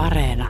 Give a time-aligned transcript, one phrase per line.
[0.00, 0.48] Areena.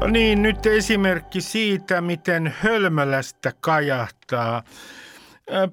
[0.00, 4.62] No niin, nyt esimerkki siitä, miten hölmölästä kajahtaa.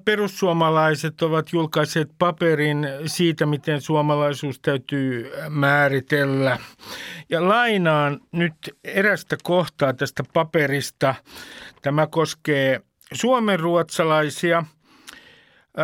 [0.04, 6.58] Perussuomalaiset ovat julkaiseet paperin siitä, miten suomalaisuus täytyy määritellä.
[7.28, 8.54] Ja lainaan nyt
[8.84, 11.14] erästä kohtaa tästä paperista.
[11.82, 12.80] Tämä koskee
[13.12, 14.64] suomenruotsalaisia.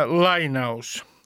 [0.05, 1.16] Lainaus.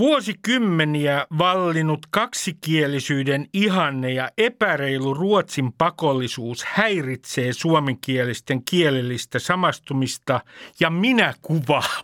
[0.00, 10.40] Vuosikymmeniä vallinut kaksikielisyyden ihanne ja epäreilu ruotsin pakollisuus häiritsee suomenkielisten kielellistä samastumista
[10.80, 12.02] ja minäkuvaa.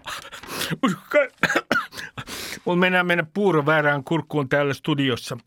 [2.64, 5.38] Mulla mennään mennä puuro väärään kurkkuun täällä studiossa.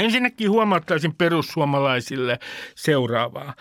[0.00, 2.38] Ensinnäkin huomauttaisin perussuomalaisille
[2.74, 3.54] seuraavaa.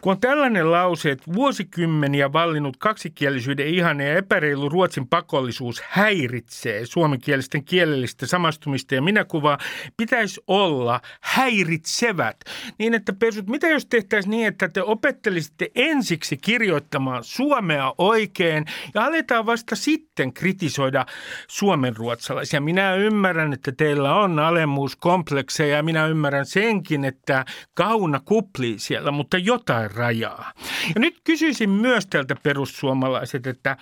[0.00, 7.64] Kun on tällainen lause, että vuosikymmeniä vallinnut kaksikielisyyden ihane ja epäreilu ruotsin pakollisuus häiritsee suomenkielisten
[7.64, 9.58] kielellistä samastumista ja minäkuvaa,
[9.96, 12.36] pitäisi olla häiritsevät.
[12.78, 19.04] Niin, että persut, mitä jos tehtäisiin niin, että te opettelisitte ensiksi kirjoittamaan suomea oikein ja
[19.04, 21.06] aletaan vasta sitten kritisoida
[21.48, 22.60] suomenruotsalaisia.
[22.60, 29.38] Minä ymmärrän, että teillä on alemmuuskomplekseja ja minä ymmärrän senkin, että kauna kuplii siellä, mutta
[29.38, 30.52] jotain rajaa.
[30.94, 33.76] Ja nyt kysyisin myös tältä perussuomalaiset, että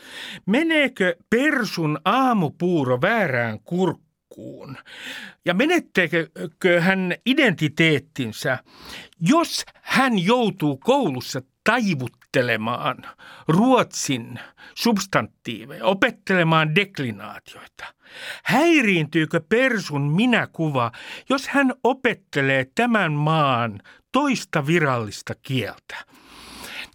[0.47, 4.77] meneekö Persun aamupuuro väärään kurkkuun?
[5.45, 6.29] Ja menettekö
[6.81, 8.59] hän identiteettinsä,
[9.21, 11.43] jos hän joutuu koulussa
[12.33, 12.97] taivuttelemaan
[13.49, 14.41] ruotsin
[14.75, 17.85] substantiiveja, opettelemaan deklinaatioita.
[18.45, 20.93] Häiriintyykö Persun minäkuva,
[21.29, 23.81] jos hän opettelee tämän maan
[24.13, 25.97] toista virallista kieltä?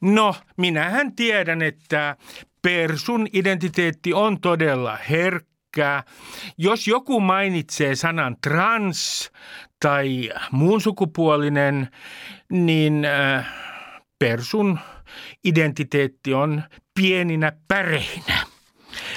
[0.02, 2.18] No, minähän tiedän, että
[2.62, 6.04] Persun identiteetti on todella herkkä.
[6.58, 9.32] Jos joku mainitsee sanan trans
[9.80, 11.88] tai muun sukupuolinen,
[12.50, 13.46] niin äh,
[14.20, 14.80] Persun
[15.44, 16.64] identiteetti on
[16.96, 18.54] pieninä päreinä.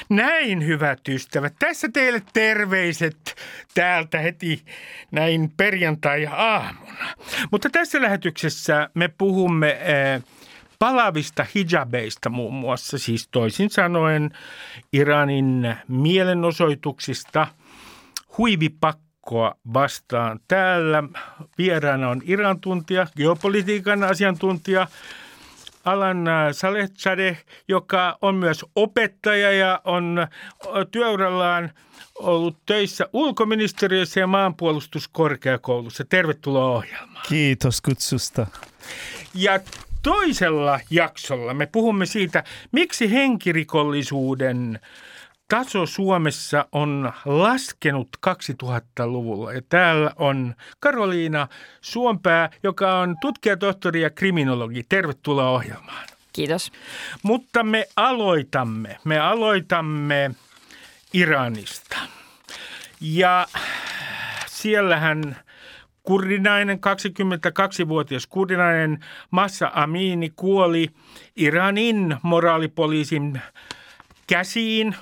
[0.08, 1.54] Näin, hyvät ystävät.
[1.58, 3.36] Tässä teille terveiset
[3.74, 4.64] täältä heti
[5.10, 7.06] näin perjantai-aamuna.
[7.50, 9.78] Mutta tässä lähetyksessä me puhumme
[10.14, 10.22] äh,
[10.78, 14.30] palavista hijabeista muun muassa, siis toisin sanoen
[14.92, 17.46] Iranin mielenosoituksista,
[18.38, 20.40] huivipakkoa vastaan.
[20.48, 21.02] Täällä
[21.58, 24.86] vieraana on Iran tuntija, geopolitiikan asiantuntija,
[25.86, 30.26] Alan Salehzadeh, joka on myös opettaja ja on
[30.90, 31.70] työurallaan
[32.14, 36.04] ollut töissä ulkoministeriössä ja maanpuolustuskorkeakoulussa.
[36.04, 37.24] Tervetuloa ohjelmaan.
[37.28, 38.46] Kiitos kutsusta.
[39.34, 39.60] Ja
[40.02, 44.80] toisella jaksolla me puhumme siitä, miksi henkirikollisuuden
[45.48, 49.52] taso Suomessa on laskenut 2000-luvulla.
[49.52, 51.48] Ja täällä on Karoliina
[51.80, 54.84] Suompää, joka on tutkijatohtori ja kriminologi.
[54.88, 56.06] Tervetuloa ohjelmaan.
[56.32, 56.72] Kiitos.
[57.22, 58.96] Mutta me aloitamme.
[59.04, 60.30] Me aloitamme
[61.12, 61.96] Iranista.
[63.00, 63.46] Ja
[64.46, 65.36] siellähän
[66.02, 70.90] kurdinainen, 22-vuotias kurdinainen Massa Amini kuoli
[71.36, 73.40] Iranin moraalipoliisin
[74.26, 74.96] käsiin.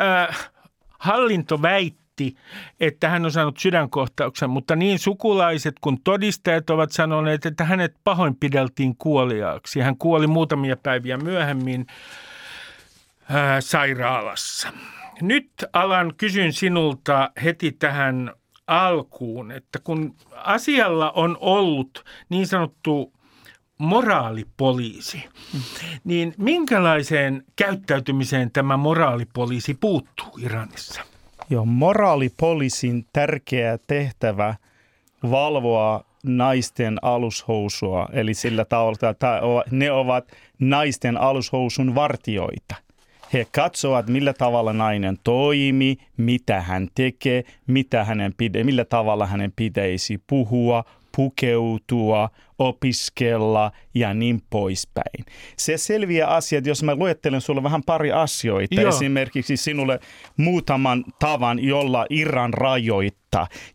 [0.00, 0.50] Äh,
[0.98, 2.36] hallinto väitti,
[2.80, 8.96] että hän on saanut sydänkohtauksen, mutta niin sukulaiset kuin todistajat ovat sanoneet, että hänet pahoinpideltiin
[8.96, 9.80] kuoliaaksi.
[9.80, 11.86] Hän kuoli muutamia päiviä myöhemmin
[13.30, 14.68] äh, sairaalassa.
[15.20, 18.32] Nyt alan kysyn sinulta heti tähän
[18.66, 23.12] alkuun, että kun asialla on ollut niin sanottu
[23.78, 25.24] moraalipoliisi,
[26.04, 31.02] niin minkälaiseen käyttäytymiseen tämä moraalipoliisi puuttuu Iranissa?
[31.50, 34.54] Joo, moraalipoliisin tärkeä tehtävä
[35.30, 39.40] valvoa naisten alushousua, eli sillä tavalla, että
[39.70, 40.24] ne ovat
[40.58, 42.74] naisten alushousun vartioita.
[43.32, 49.52] He katsovat, millä tavalla nainen toimii, mitä hän tekee, mitä hänen pide, millä tavalla hänen
[49.56, 50.84] pitäisi puhua,
[51.16, 55.24] pukeutua, opiskella ja niin poispäin.
[55.56, 58.88] Se selviää asiat, jos mä luettelen sulle vähän pari asioita, Joo.
[58.88, 60.00] esimerkiksi sinulle
[60.36, 63.26] muutaman tavan, jolla Iran rajoittaa.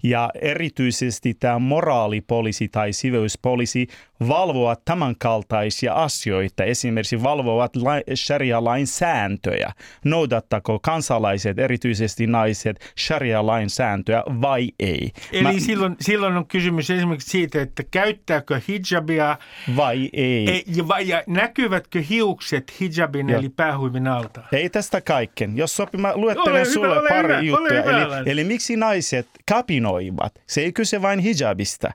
[0.03, 3.87] Ja erityisesti tämä moraalipoliisi tai siveyspoliisi
[4.27, 6.63] valvoa tämänkaltaisia asioita.
[6.63, 9.71] Esimerkiksi valvovat la- sharia-lain sääntöjä.
[10.05, 15.11] Noudattako kansalaiset, erityisesti naiset, sharia-lain sääntöjä vai ei?
[15.31, 19.38] Eli Mä- silloin, silloin on kysymys esimerkiksi siitä, että käyttääkö hijabia
[19.75, 20.50] vai ei?
[20.50, 23.39] ei, ja, vai- ja näkyvätkö hiukset hijabin Joo.
[23.39, 24.41] eli päähuivin alta?
[24.51, 25.57] Ei tästä kaiken.
[25.57, 27.81] Jos sopii, mä luettelen Ole hyvä, sulle ole pari hyvä, juttuja.
[27.83, 30.33] hyvä, eli, eli miksi naiset kapinoivat?
[30.47, 31.91] Se ei kyse vain hijabista.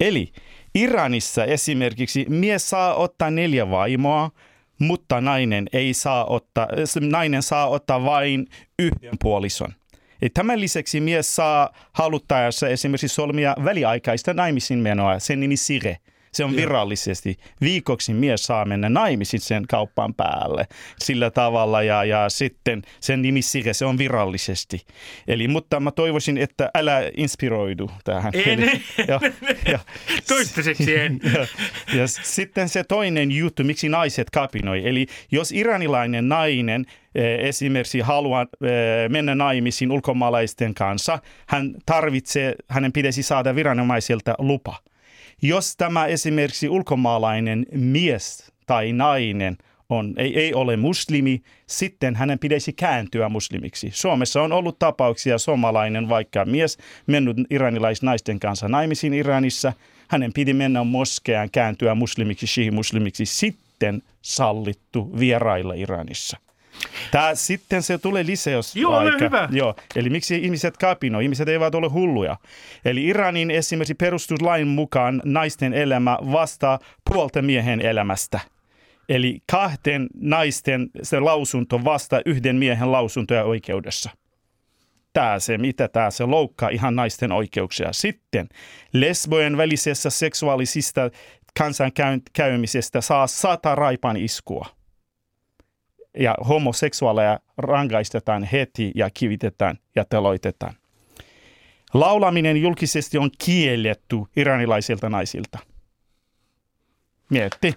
[0.00, 0.32] Eli
[0.74, 4.30] Iranissa esimerkiksi mies saa ottaa neljä vaimoa,
[4.78, 6.68] mutta nainen, ei saa ottaa,
[7.00, 8.46] nainen saa ottaa vain
[8.78, 9.72] yhden puolison.
[10.22, 15.96] Eli tämän lisäksi mies saa haluttaessa esimerkiksi solmia väliaikaista naimisiin menoa, sen nimi sire.
[16.34, 17.36] Se on virallisesti.
[17.60, 20.66] Viikoksi mies saa mennä naimisiin sen kauppaan päälle
[20.98, 24.80] sillä tavalla ja, ja sitten sen nimi sire, se on virallisesti.
[25.28, 28.32] Eli, mutta mä toivoisin, että älä inspiroidu tähän.
[28.34, 29.20] Ei, Eli, ne- ja,
[29.72, 29.78] ja,
[30.28, 31.20] Toistaiseksi en.
[31.34, 31.46] ja,
[31.98, 34.88] ja sitten se toinen juttu, miksi naiset kapinoi.
[34.88, 42.92] Eli jos iranilainen nainen eh, esimerkiksi haluaa eh, mennä naimisiin ulkomaalaisten kanssa, hän tarvitsee, hänen
[42.92, 44.91] pitäisi saada viranomaisilta lupa.
[45.42, 49.58] Jos tämä esimerkiksi ulkomaalainen mies tai nainen
[49.88, 53.90] on, ei, ei ole muslimi, sitten hänen pitäisi kääntyä muslimiksi.
[53.92, 59.72] Suomessa on ollut tapauksia, suomalainen vaikka mies mennyt iranilaisnaisten kanssa naimisiin Iranissa,
[60.08, 66.36] hänen piti mennä moskeaan, kääntyä muslimiksi, shihi-muslimiksi, sitten sallittu vierailla Iranissa.
[67.10, 68.76] Tää, sitten se tulee lisäys.
[68.76, 69.48] Joo, ole hyvä.
[69.52, 71.24] Joo, eli miksi ihmiset kapinoi?
[71.24, 72.36] Ihmiset eivät ole hulluja.
[72.84, 76.78] Eli Iranin esimerkiksi perustuslain mukaan naisten elämä vastaa
[77.10, 78.40] puolta miehen elämästä.
[79.08, 84.10] Eli kahden naisten se lausunto vastaa yhden miehen lausuntoja oikeudessa.
[85.12, 87.92] Tämä se, mitä tämä se loukkaa ihan naisten oikeuksia.
[87.92, 88.48] Sitten
[88.92, 91.10] lesbojen välisessä seksuaalisista
[91.58, 94.81] kansankäymisestä saa sata raipan iskua
[96.18, 100.74] ja homoseksuaaleja rangaistetaan heti ja kivitetään ja teloitetaan.
[101.94, 105.58] Laulaminen julkisesti on kielletty iranilaisilta naisilta.
[107.30, 107.74] Mietti.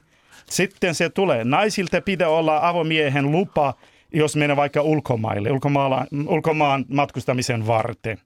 [0.50, 1.44] Sitten se tulee.
[1.44, 3.74] Naisilta pitää olla avomiehen lupa,
[4.14, 5.50] jos menee vaikka ulkomaille,
[6.28, 8.18] ulkomaan matkustamisen varten.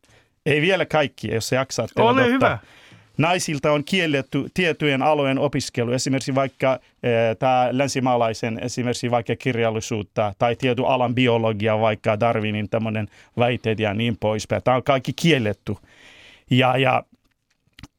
[0.46, 1.88] Ei vielä kaikki, jos se jaksaa.
[1.88, 2.58] tehdä Ole hyvä.
[3.20, 10.56] Naisilta on kielletty tiettyjen alojen opiskelu, esimerkiksi vaikka eh, tämä länsimaalaisen, esimerkiksi vaikka kirjallisuutta tai
[10.56, 13.08] tietyn alan biologia, vaikka Darwinin tämmöinen
[13.38, 14.64] väitteet ja niin poispäin.
[14.64, 15.76] Tämä on kaikki kielletty.
[16.50, 17.04] Ja, ja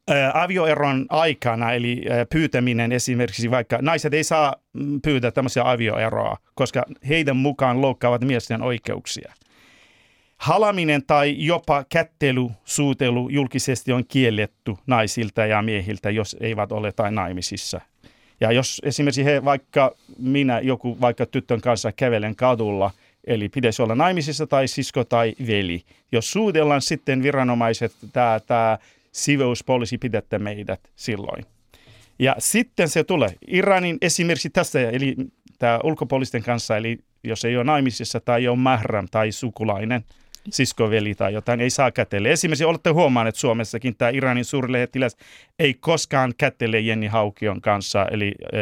[0.09, 6.37] ää, avioeron aikana, eli ää, pyytäminen esimerkiksi, vaikka naiset ei saa mm, pyytää tämmöisiä avioeroa,
[6.55, 9.33] koska heidän mukaan loukkaavat miesten oikeuksia.
[10.41, 17.13] Halaminen tai jopa kättely, suutelu julkisesti on kielletty naisilta ja miehiltä, jos eivät ole tai
[17.13, 17.81] naimisissa.
[18.41, 22.91] Ja jos esimerkiksi he, vaikka minä joku vaikka tytön kanssa kävelen kadulla,
[23.25, 25.83] eli pitäisi olla naimisissa tai sisko tai veli.
[26.13, 28.79] Jos suudellaan sitten viranomaiset, tämä, tämä
[29.13, 31.45] siveyspoliisi pidätte meidät silloin.
[32.19, 33.35] Ja sitten se tulee.
[33.47, 35.17] Iranin esimerkiksi tässä, eli
[35.59, 40.05] tämä ulkopuolisten kanssa, eli jos ei ole naimisissa tai ei ole mahram tai sukulainen,
[40.51, 42.29] siskoveli tai jotain, ei saa kätellä.
[42.29, 45.17] Esimerkiksi olette huomanneet Suomessakin, tämä Iranin suurlähettiläs
[45.59, 48.59] ei koskaan kättele Jenni Haukion kanssa, eli äh,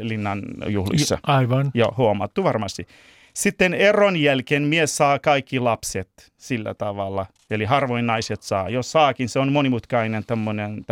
[0.00, 1.18] linnan juhlissa.
[1.22, 1.70] Aivan.
[1.74, 2.86] Joo, huomattu varmasti.
[3.34, 7.26] Sitten eron jälkeen mies saa kaikki lapset sillä tavalla.
[7.50, 8.68] Eli harvoin naiset saa.
[8.68, 10.84] Jos saakin, se on monimutkainen tämmöinen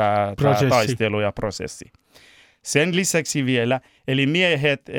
[0.69, 1.85] taistelu ja prosessi.
[2.67, 4.97] Sen lisäksi vielä, eli miehet eh,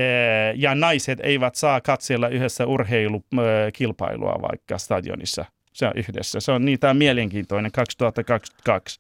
[0.56, 5.46] ja naiset eivät saa katsella yhdessä urheilukilpailua vaikka stadionissa.
[5.74, 6.40] Se on yhdessä.
[6.40, 9.00] Se on niitä mielenkiintoinen 2022.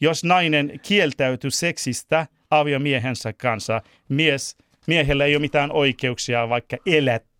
[0.00, 6.76] Jos nainen kieltäytyy seksistä aviomiehensä kanssa, mies, miehellä ei ole mitään oikeuksia vaikka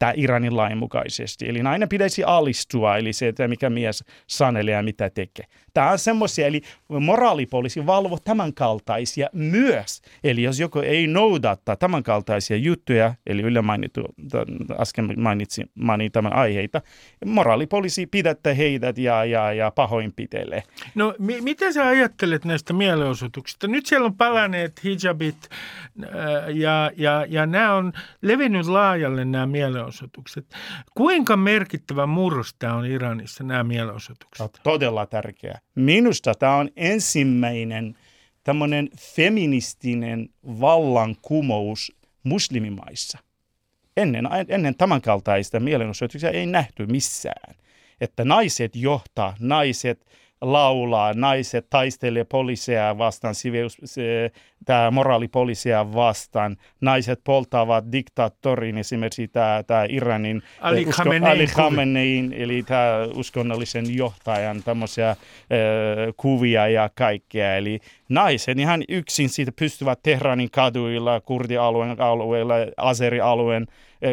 [0.03, 1.49] elättää Iranin lain mukaisesti.
[1.49, 5.47] Eli nainen pitäisi alistua, eli se, että mikä mies sanelee ja mitä tekee.
[5.75, 10.03] Tämä on semmoisia, eli moraalipoliisi valvoo tämän kaltaisia myös.
[10.25, 14.05] Eli jos joku ei noudata tämän kaltaisia juttuja, eli yllä mainittu,
[14.81, 16.83] äsken mainitsin mainitsin tämän aiheita,
[17.27, 20.63] moraalipoliisi pidättää heidät ja, ja, ja pahoinpitelee.
[20.95, 23.69] No mi- mitä sä ajattelet näistä mielenosoituksista?
[23.69, 25.49] Nyt siellä on palanneet hijabit
[26.03, 26.11] äh,
[26.55, 29.88] ja, ja, ja nämä on levinnyt laajalle nämä mielenosoitukset.
[30.95, 34.61] Kuinka merkittävä murros tämä on Iranissa, nämä mielenosoitukset?
[34.63, 35.59] Todella tärkeä.
[35.75, 37.97] Minusta tämä on ensimmäinen
[38.45, 43.19] tämmöinen feministinen vallankumous muslimimaissa.
[43.97, 47.55] Ennen, ennen tämänkaltaista mielenosoituksia ei nähty missään.
[48.01, 50.07] Että naiset johtaa, naiset
[50.41, 53.35] laulaa, naiset taistelee poliisia vastaan,
[54.65, 62.33] tämä moraalipoliisia vastaan, naiset poltavat diktaattorin, esimerkiksi tämä, tämä Iranin Ali usko, Khamenei, Ali Khamenein,
[62.33, 65.17] eli tämä uskonnollisen johtajan tämmöisiä äh,
[66.17, 67.57] kuvia ja kaikkea.
[67.57, 73.67] Eli naiset ihan yksin siitä pystyvät Tehranin kaduilla, kurdialueen alueella, Azeri-alueen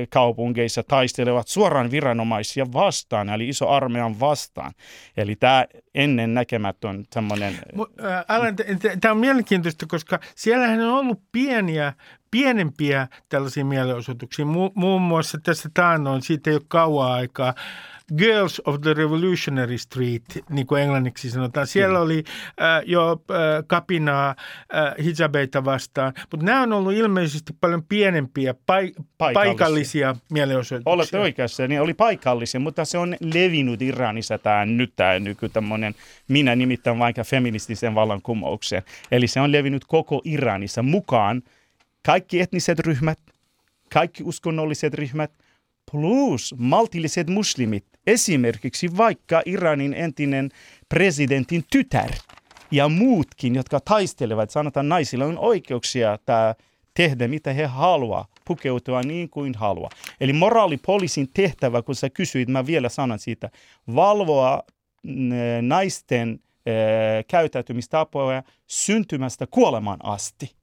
[0.09, 4.71] kaupungeissa taistelevat suoraan viranomaisia vastaan, eli iso armeijan vastaan.
[5.17, 5.65] Eli tämä
[5.95, 7.59] ennen näkemätön tämmöinen...
[9.01, 11.93] Tämä on mielenkiintoista, koska siellähän on ollut pieniä
[12.31, 14.45] pienempiä tällaisia mielenosoituksia.
[14.45, 17.53] Mu- muun muassa tässä taannoin, siitä ei ole kauan aikaa,
[18.17, 21.67] Girls of the Revolutionary Street, niin kuin englanniksi sanotaan.
[21.67, 22.23] Siellä oli
[22.61, 28.93] äh, jo äh, kapinaa äh, hijabeita vastaan, mutta nämä on ollut ilmeisesti paljon pienempiä pai-
[29.17, 29.33] paikallisia.
[29.33, 30.93] paikallisia mielenosoituksia.
[30.93, 35.95] Olette oikeassa, niin oli paikallisia, mutta se on levinnyt Iranissa tämä nyt tämä nyky tämmöinen,
[36.27, 38.83] minä nimittäin vaikka feministisen vallankumoukseen.
[39.11, 41.41] Eli se on levinnyt koko Iranissa mukaan
[42.05, 43.19] kaikki etniset ryhmät,
[43.93, 45.31] kaikki uskonnolliset ryhmät,
[45.91, 50.49] plus maltilliset muslimit, esimerkiksi vaikka Iranin entinen
[50.89, 52.11] presidentin tytär
[52.71, 56.55] ja muutkin, jotka taistelevat, sanotaan naisilla on oikeuksia tämä
[56.93, 59.89] tehdä mitä he haluaa, pukeutua niin kuin haluaa.
[60.21, 63.49] Eli moraalipoliisin tehtävä, kun sä kysyit, mä vielä sanon siitä,
[63.95, 64.63] valvoa
[65.61, 66.39] naisten
[67.27, 70.55] käyttäytymistapoja syntymästä kuolemaan asti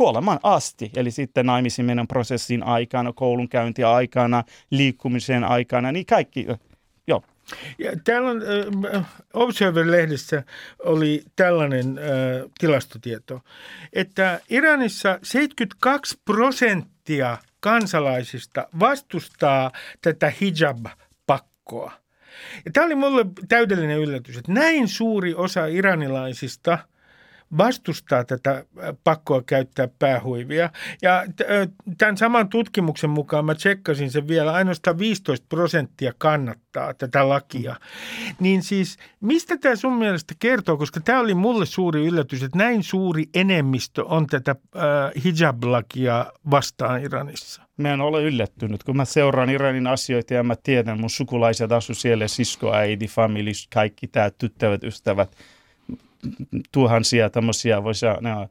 [0.00, 0.90] kuolemaan asti.
[0.96, 6.46] Eli sitten naimisiin menen prosessin aikana, koulunkäynti aikana, liikkumisen aikana, niin kaikki,
[7.06, 7.22] joo.
[7.78, 8.42] Ja täällä on
[8.94, 10.42] äh, Observer-lehdessä
[10.78, 13.40] oli tällainen äh, tilastotieto,
[13.92, 21.92] että Iranissa 72 prosenttia kansalaisista vastustaa tätä hijab-pakkoa.
[22.64, 26.78] Ja tämä oli mulle täydellinen yllätys, että näin suuri osa iranilaisista–
[27.58, 28.64] vastustaa tätä äh,
[29.04, 30.70] pakkoa käyttää päähuivia.
[31.02, 31.24] Ja
[31.98, 37.76] tämän saman tutkimuksen mukaan mä tsekkasin sen vielä, ainoastaan 15 prosenttia kannattaa tätä lakia.
[38.40, 42.82] Niin siis mistä tämä sun mielestä kertoo, koska tämä oli mulle suuri yllätys, että näin
[42.82, 44.82] suuri enemmistö on tätä äh,
[45.24, 47.62] hijab-lakia vastaan Iranissa?
[47.76, 51.94] Mä en ole yllättynyt, kun mä seuraan Iranin asioita ja mä tiedän, mun sukulaiset asu
[51.94, 55.36] siellä, sisko, äiti, familis, kaikki tämä tyttävät, ystävät–
[56.72, 58.48] tuhansia tämmöisiä voisi sanoa,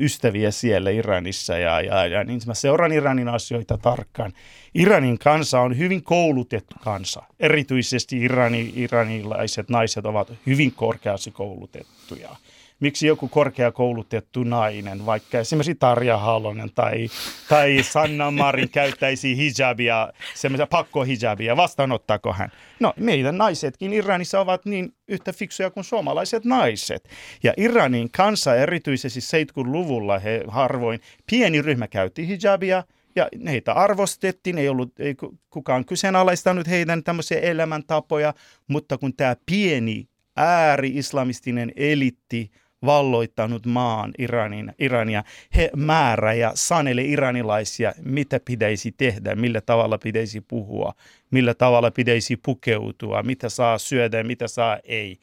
[0.00, 4.32] ystäviä siellä Iranissa ja, ja, ja niin mä seuraan Iranin asioita tarkkaan.
[4.74, 7.22] Iranin kansa on hyvin koulutettu kansa.
[7.40, 12.36] Erityisesti Irani, iranilaiset naiset ovat hyvin korkeasti koulutettuja
[12.80, 17.08] miksi joku korkeakoulutettu nainen, vaikka esimerkiksi Tarja Halonen tai,
[17.48, 22.52] tai Sanna Marin käyttäisi hijabia, semmoisia pakkohijabia, vastaanottaako hän?
[22.80, 27.08] No meidän naisetkin Iranissa ovat niin yhtä fiksuja kuin suomalaiset naiset.
[27.42, 32.84] Ja Iranin kansa erityisesti 70-luvulla he harvoin, pieni ryhmä käytti hijabia,
[33.16, 35.16] ja heitä arvostettiin, ei ollut ei
[35.50, 38.34] kukaan kyseenalaistanut heidän tämmöisiä elämäntapoja,
[38.68, 42.50] mutta kun tämä pieni ääri-islamistinen elitti
[42.86, 45.24] valloittanut maan Iranin, Irania.
[45.56, 50.94] He määrä ja sanele iranilaisia, mitä pitäisi tehdä, millä tavalla pitäisi puhua,
[51.30, 55.18] millä tavalla pitäisi pukeutua, mitä saa syödä ja mitä saa ei.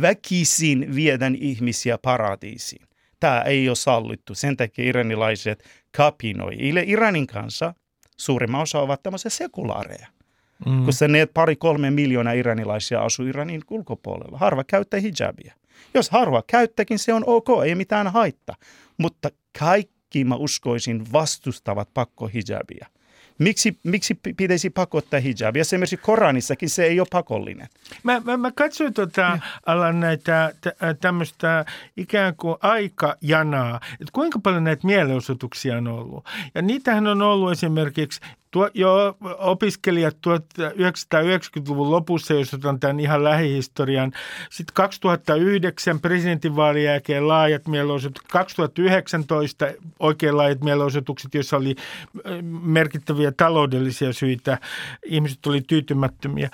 [0.00, 2.86] Väkisin viedän ihmisiä paratiisiin.
[3.20, 4.34] Tämä ei ole sallittu.
[4.34, 5.64] Sen takia iranilaiset
[5.96, 6.56] kapinoi.
[6.86, 7.74] Iranin kanssa
[8.16, 10.06] suurimman osa ovat tämmöisiä sekulaareja.
[10.66, 10.84] Mm.
[10.84, 14.38] Koska ne pari-kolme miljoonaa iranilaisia asuu Iranin ulkopuolella.
[14.38, 15.54] Harva käyttää hijabia.
[15.94, 18.54] Jos harva käyttäkin, se on ok, ei mitään haitta.
[18.98, 22.86] Mutta kaikki mä uskoisin vastustavat pakkohijabia.
[23.38, 25.60] Miksi, miksi pitäisi pakottaa hijabia?
[25.60, 27.68] Esimerkiksi Koranissakin se ei ole pakollinen.
[28.02, 30.52] Mä, mä, mä katsoin tuota, alan näitä
[31.00, 31.64] tämmöistä
[31.96, 36.24] ikään kuin aikajanaa, että kuinka paljon näitä mielenosoituksia on ollut.
[36.54, 38.20] Ja niitähän on ollut esimerkiksi
[38.52, 44.12] Tuo, jo opiskelijat 1990-luvun lopussa, jos otan tämän ihan lähihistorian.
[44.50, 48.32] Sitten 2009 presidentinvaalien jälkeen laajat mielenosoitukset.
[48.32, 49.66] 2019
[49.98, 51.74] oikein laajat mielenosoitukset, joissa oli
[52.62, 54.58] merkittäviä taloudellisia syitä.
[55.06, 56.50] Ihmiset oli tyytymättömiä.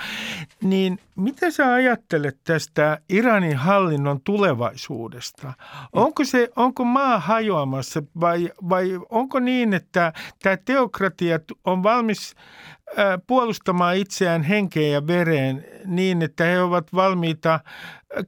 [0.62, 5.52] Niin mitä sä ajattelet tästä Iranin hallinnon tulevaisuudesta?
[5.92, 10.12] Onko, se, onko maa hajoamassa vai, vai onko niin, että
[10.42, 12.34] tämä teokratia on valmis
[13.26, 17.60] puolustamaan itseään henkeen ja vereen niin, että he ovat valmiita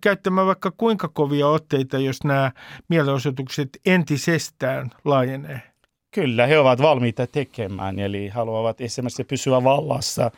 [0.00, 2.52] käyttämään vaikka kuinka kovia otteita, jos nämä
[2.88, 5.62] mielenosoitukset entisestään laajenee.
[6.14, 10.30] Kyllä, he ovat valmiita tekemään, eli haluavat esimerkiksi pysyä vallassa.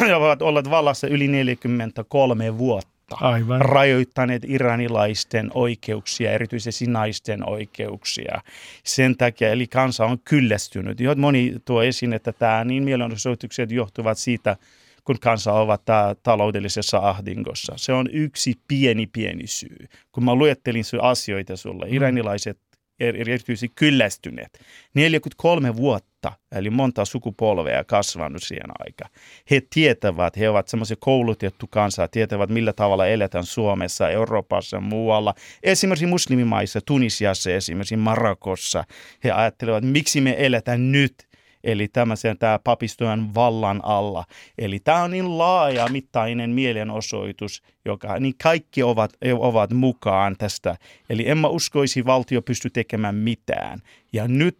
[0.00, 2.95] He ovat olleet vallassa yli 43 vuotta.
[3.12, 3.60] Aivan.
[3.60, 8.40] rajoittaneet iranilaisten oikeuksia, erityisesti naisten oikeuksia.
[8.84, 10.98] Sen takia, eli kansa on kyllästynyt.
[11.16, 14.56] Moni tuo esiin, että tämä niin mielenosoitukset johtuvat siitä,
[15.04, 15.82] kun kansa ovat
[16.22, 17.72] taloudellisessa ahdingossa.
[17.76, 19.86] Se on yksi pieni, pieni syy.
[20.12, 21.94] Kun mä luettelin asioita sulle, mm.
[21.94, 22.58] iranilaiset
[23.00, 24.60] erityisesti kyllästyneet.
[24.94, 29.10] 43 vuotta, eli monta sukupolvea kasvanut siihen aikaan.
[29.50, 35.34] He tietävät, he ovat semmoisia koulutettu kansa, tietävät millä tavalla eletään Suomessa, Euroopassa, muualla.
[35.62, 38.84] Esimerkiksi muslimimaissa, Tunisiassa, esimerkiksi Marokossa.
[39.24, 41.26] He ajattelevat, miksi me eletään nyt
[41.66, 44.24] eli tämmöisen tämä papistojen vallan alla.
[44.58, 50.76] Eli tämä on niin laaja mittainen mielenosoitus, joka niin kaikki ovat, ovat mukaan tästä.
[51.10, 53.78] Eli en mä uskoisi valtio pysty tekemään mitään.
[54.12, 54.58] Ja nyt,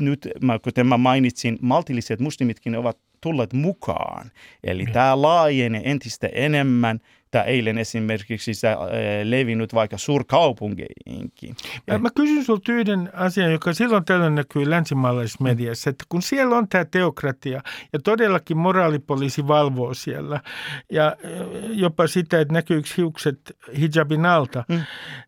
[0.00, 0.28] nyt
[0.62, 4.30] kuten mä mainitsin, maltilliset muslimitkin ovat tulleet mukaan.
[4.64, 4.92] Eli mm.
[4.92, 8.76] tämä laajenee entistä enemmän– että eilen esimerkiksi se äh,
[9.24, 11.56] levinnyt vaikka suurkaupunkeihinkin.
[11.90, 16.56] Mä, mä kysyn sinulta yhden asian, joka silloin tällöin näkyy länsimaalaisessa mediassa, että kun siellä
[16.56, 20.40] on tämä teokratia ja todellakin moraalipoliisi valvoo siellä
[20.92, 21.16] ja äh,
[21.70, 24.80] jopa sitä, että näkyykö hiukset hijabin alta, mm.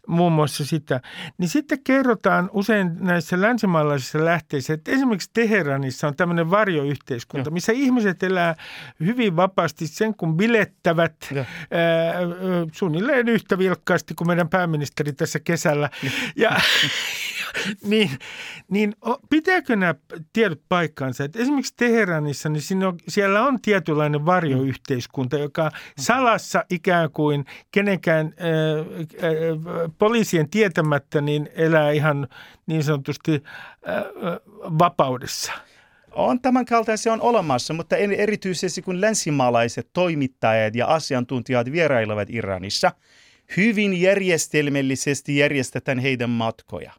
[0.06, 1.00] muun muassa sitä,
[1.38, 8.22] niin sitten kerrotaan usein näissä länsimaalaisissa lähteissä, että esimerkiksi Teheranissa on tämmöinen varjoyhteiskunta, missä ihmiset
[8.22, 8.54] elää
[9.00, 11.44] hyvin vapaasti sen, kun bilettävät, ja
[12.72, 15.90] suunnilleen yhtä vilkkaasti kuin meidän pääministeri tässä kesällä.
[16.36, 16.50] Ja,
[17.84, 18.10] niin,
[18.70, 18.94] niin
[19.30, 19.94] pitääkö nämä
[20.32, 21.24] tiedot paikkaansa?
[21.24, 29.92] Että esimerkiksi Teheranissa, niin on, siellä on tietynlainen varjoyhteiskunta, joka salassa ikään kuin kenenkään äh,
[29.98, 32.28] poliisien tietämättä niin elää ihan
[32.66, 33.42] niin sanotusti
[33.88, 34.04] äh,
[34.78, 35.52] vapaudessa–
[36.12, 42.92] on tämän kaltaisia on olemassa, mutta erityisesti kun länsimaalaiset toimittajat ja asiantuntijat vierailevat Iranissa,
[43.56, 46.92] hyvin järjestelmällisesti järjestetään heidän matkoja.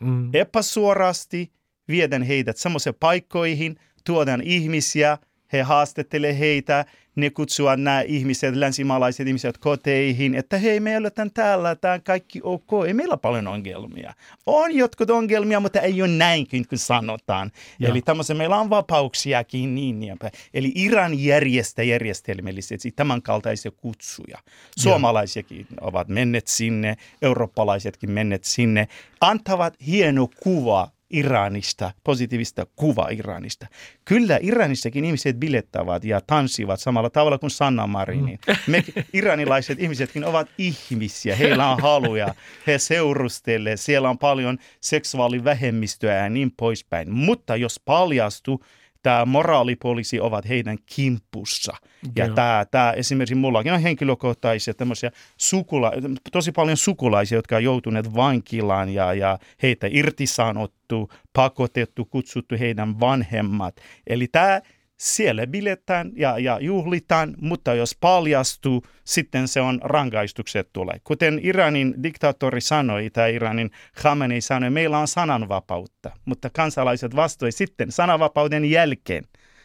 [0.00, 0.30] Mm.
[0.34, 1.52] Epäsuorasti
[1.88, 5.18] viedään heidät semmoisiin paikkoihin, tuodaan ihmisiä,
[5.52, 6.84] he haastattelevat heitä,
[7.16, 12.70] ne kutsua nämä ihmiset, länsimaalaiset ihmiset koteihin, että hei, me eletään täällä, tämä kaikki ok,
[12.86, 14.14] ei meillä paljon ongelmia.
[14.46, 17.50] On jotkut ongelmia, mutta ei ole näin kuin sanotaan.
[17.78, 17.88] Ja.
[17.88, 20.32] Eli tämmöisen meillä on vapauksiakin niin ja päin.
[20.54, 24.38] Eli Iran järjestää järjestelmällisesti tämän kaltaisia kutsuja.
[24.76, 25.76] Suomalaisiakin ja.
[25.80, 28.88] ovat menneet sinne, eurooppalaisetkin menneet sinne,
[29.20, 33.66] antavat hieno kuva Iranista, positiivista kuva Iranista.
[34.04, 38.38] Kyllä Iranissakin ihmiset bilettävät ja tanssivat samalla tavalla kuin Sanna Marinin.
[38.46, 38.54] Mm.
[38.66, 42.34] Me iranilaiset ihmisetkin ovat ihmisiä, heillä on haluja,
[42.66, 47.12] he seurustelevat, siellä on paljon seksuaalivähemmistöä ja niin poispäin.
[47.12, 48.64] Mutta jos paljastuu,
[49.02, 51.72] tämä moraalipoliisi ovat heidän kimpussa.
[52.16, 55.92] Ja tämä, tämä esimerkiksi mullakin on henkilökohtaisia tämmöisiä sukula,
[56.32, 63.76] tosi paljon sukulaisia, jotka on joutuneet vankilaan ja, ja heitä irtisanottu, pakotettu, kutsuttu heidän vanhemmat.
[64.06, 64.60] Eli tämä
[65.02, 70.96] siellä biletään ja, ja juhlitaan, mutta jos paljastuu, sitten se on rangaistukset tulee.
[71.04, 77.92] Kuten Iranin diktaattori sanoi, tai Iranin Khamenei sanoi, meillä on sananvapautta, mutta kansalaiset vastoi sitten
[77.92, 79.24] sananvapauden jälkeen.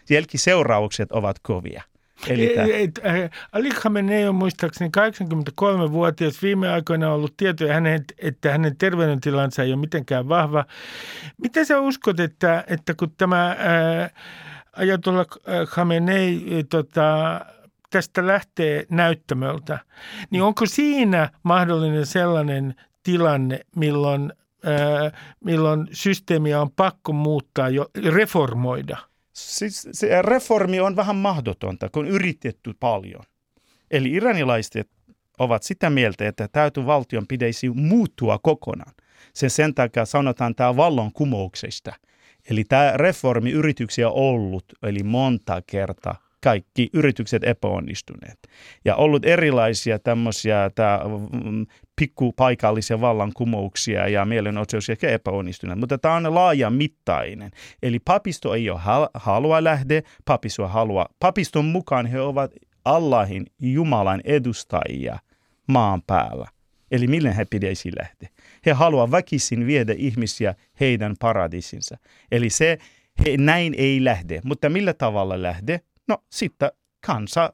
[0.10, 1.84] Jälkiseuraukset ovat kovia.
[2.28, 2.56] Eli
[3.52, 6.42] Ali Khamenei on muistaakseni 83-vuotias.
[6.42, 10.66] Viime aikoina on ollut tietoja, hänen, että hänen terveydentilansa ei ole mitenkään vahva.
[11.42, 13.56] Mitä sä uskot, että, että kun tämä...
[13.60, 14.10] Ää,
[14.78, 17.40] Ajatolla äh, Khamenei tota,
[17.90, 19.80] tästä lähtee näyttämöltä,
[20.30, 24.34] niin onko siinä mahdollinen sellainen tilanne, milloin,
[24.68, 25.12] äh,
[25.44, 28.98] milloin systeemiä on pakko muuttaa jo, reformoida?
[29.34, 33.24] Siis se reformi on vähän mahdotonta, kun yritetty paljon.
[33.92, 34.90] Eli iranilaiset
[35.40, 38.94] ovat sitä mieltä, että täytyy valtion pitäisi muuttua kokonaan.
[39.34, 41.94] Sen sen takia sanotaan tämä vallankumouksesta–
[42.50, 48.40] Eli tämä reformi yrityksiä ollut, eli monta kertaa kaikki yritykset epäonnistuneet.
[48.86, 51.00] Ja ollut erilaisia tämmöisiä tää,
[51.44, 55.80] mm, pikkupaikallisia vallankumouksia ja mielenosoituksia epäonnistuneet.
[55.80, 57.52] Mutta tämä on laaja mittainen.
[57.84, 58.80] Eli papisto ei ole
[59.14, 61.06] halua lähde, papisto halua.
[61.20, 62.52] Papiston mukaan he ovat
[62.86, 65.20] Allahin, Jumalan edustajia
[65.68, 66.48] maan päällä.
[66.92, 68.30] Eli millä he pitäisi lähteä?
[68.66, 71.98] He haluavat väkisin viedä ihmisiä heidän paradisinsa.
[72.32, 72.78] Eli se
[73.26, 75.82] He, näin ei lähde, mutta millä tavalla lähde?
[76.08, 76.72] No sitten
[77.06, 77.54] kansa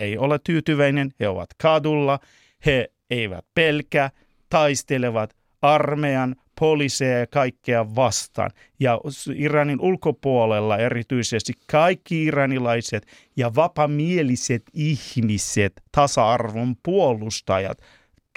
[0.00, 2.18] ei ole tyytyväinen, he ovat kadulla,
[2.66, 4.10] he eivät pelkää,
[4.48, 8.50] taistelevat armeijan, poliiseja ja kaikkea vastaan.
[8.80, 9.00] Ja
[9.34, 17.78] Iranin ulkopuolella erityisesti kaikki iranilaiset ja vapamieliset ihmiset, tasa-arvon puolustajat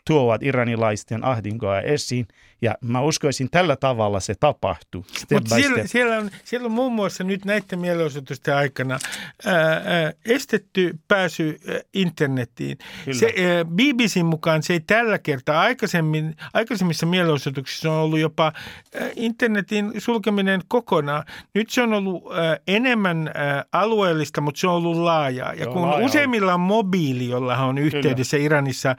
[0.09, 2.27] tuovat iranilaisten ahdinkoa esiin–
[2.61, 5.05] ja mä uskoisin, tällä tavalla se tapahtuu.
[5.31, 8.99] Mutta siellä, siellä, on, siellä on muun muassa nyt näiden mielenosoitusten aikana
[9.45, 12.77] ää, ää, estetty pääsy ää, internettiin.
[13.11, 19.09] Se, ää, BBCn mukaan se ei tällä kertaa, aikaisemmin, aikaisemmissa mielenosoituksissa on ollut jopa ää,
[19.15, 21.23] internetin sulkeminen kokonaan.
[21.55, 25.53] Nyt se on ollut ää, enemmän ää, alueellista, mutta se on ollut laajaa.
[25.53, 28.45] Ja Joo, kun laaja useimmilla on mobiili, jolla on yhteydessä Kyllä.
[28.45, 28.95] Iranissa ää,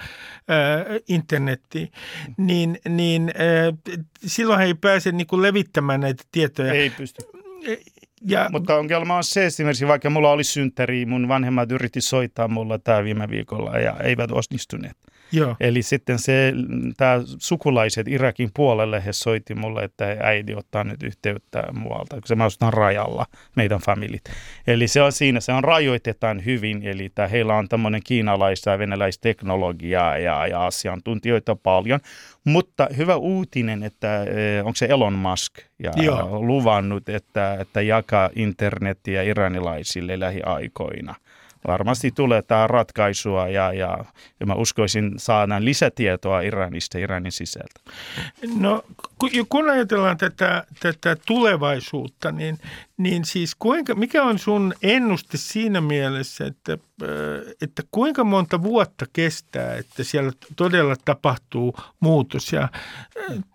[1.09, 1.92] internettiin,
[2.37, 3.33] niin, niin
[4.26, 6.72] silloin he ei pääse niin kuin levittämään näitä tietoja.
[6.72, 7.22] Ei pysty.
[8.22, 12.78] Ja, Mutta ongelma on se esimerkiksi, vaikka mulla oli synttäri, mun vanhemmat yritti soittaa mulla
[12.78, 14.96] tämä viime viikolla ja eivät onnistuneet.
[15.33, 15.57] Joo.
[15.61, 16.53] Eli sitten se,
[16.97, 22.35] tämä sukulaiset Irakin puolelle, he soitti mulle, että äiti ottaa nyt yhteyttä muualta, kun se
[22.35, 24.23] mä asustan rajalla, meidän familit.
[24.66, 28.79] Eli se on siinä, se on rajoitetaan hyvin, eli tämä, heillä on tämmöinen kiinalaista ja
[28.79, 32.01] venäläisteknologiaa ja, ja asiantuntijoita paljon.
[32.45, 36.47] Mutta hyvä uutinen, että eh, onko se Elon Musk ja Joo.
[36.47, 41.14] luvannut, että, että jakaa internetiä iranilaisille lähiaikoina–
[41.66, 44.05] varmasti tulee tämä ratkaisua ja, ja,
[44.40, 47.81] ja mä uskoisin saadaan lisätietoa Iranista Iranin sisältä.
[48.55, 48.85] No
[49.49, 52.59] kun ajatellaan tätä, tätä tulevaisuutta, niin,
[52.96, 56.79] niin siis kuinka, mikä on sun ennuste siinä mielessä, että,
[57.62, 62.68] että kuinka monta vuotta kestää, että siellä todella tapahtuu muutos ja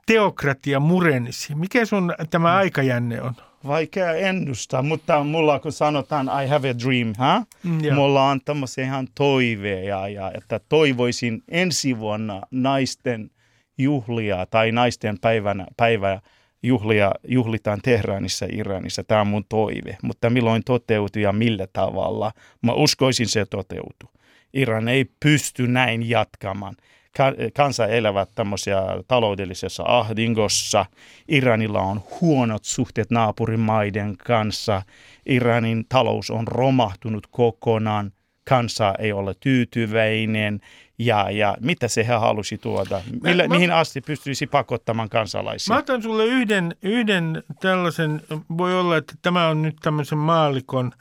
[0.05, 1.55] teokratia murenisi?
[1.55, 3.35] Mikä sun tämä aikajänne on?
[3.67, 7.47] Vaikea ennustaa, mutta mulla kun sanotaan I have a dream, huh?
[7.63, 13.31] mm, mulla on tämmöisiä ihan toiveja, ja, että toivoisin ensi vuonna naisten
[13.77, 16.21] juhlia tai naisten päivänä, päivä
[16.63, 19.03] juhlia, juhlitaan Tehranissa, Iranissa.
[19.03, 24.09] Tämä on mun toive, mutta milloin toteutuu ja millä tavalla, mä uskoisin se toteutuu.
[24.53, 26.75] Iran ei pysty näin jatkamaan
[27.53, 30.85] kansa elävät tämmöisiä taloudellisessa ahdingossa.
[31.27, 34.81] Iranilla on huonot suhteet naapurimaiden kanssa.
[35.25, 38.11] Iranin talous on romahtunut kokonaan.
[38.49, 40.59] Kansa ei ole tyytyväinen.
[40.99, 43.01] Ja, ja mitä se hän halusi tuoda?
[43.23, 45.73] Millä, mä, mihin asti pystyisi pakottamaan kansalaisia?
[45.73, 48.21] Mä otan sulle yhden, yhden tällaisen,
[48.57, 50.91] voi olla, että tämä on nyt tämmöisen maalikon–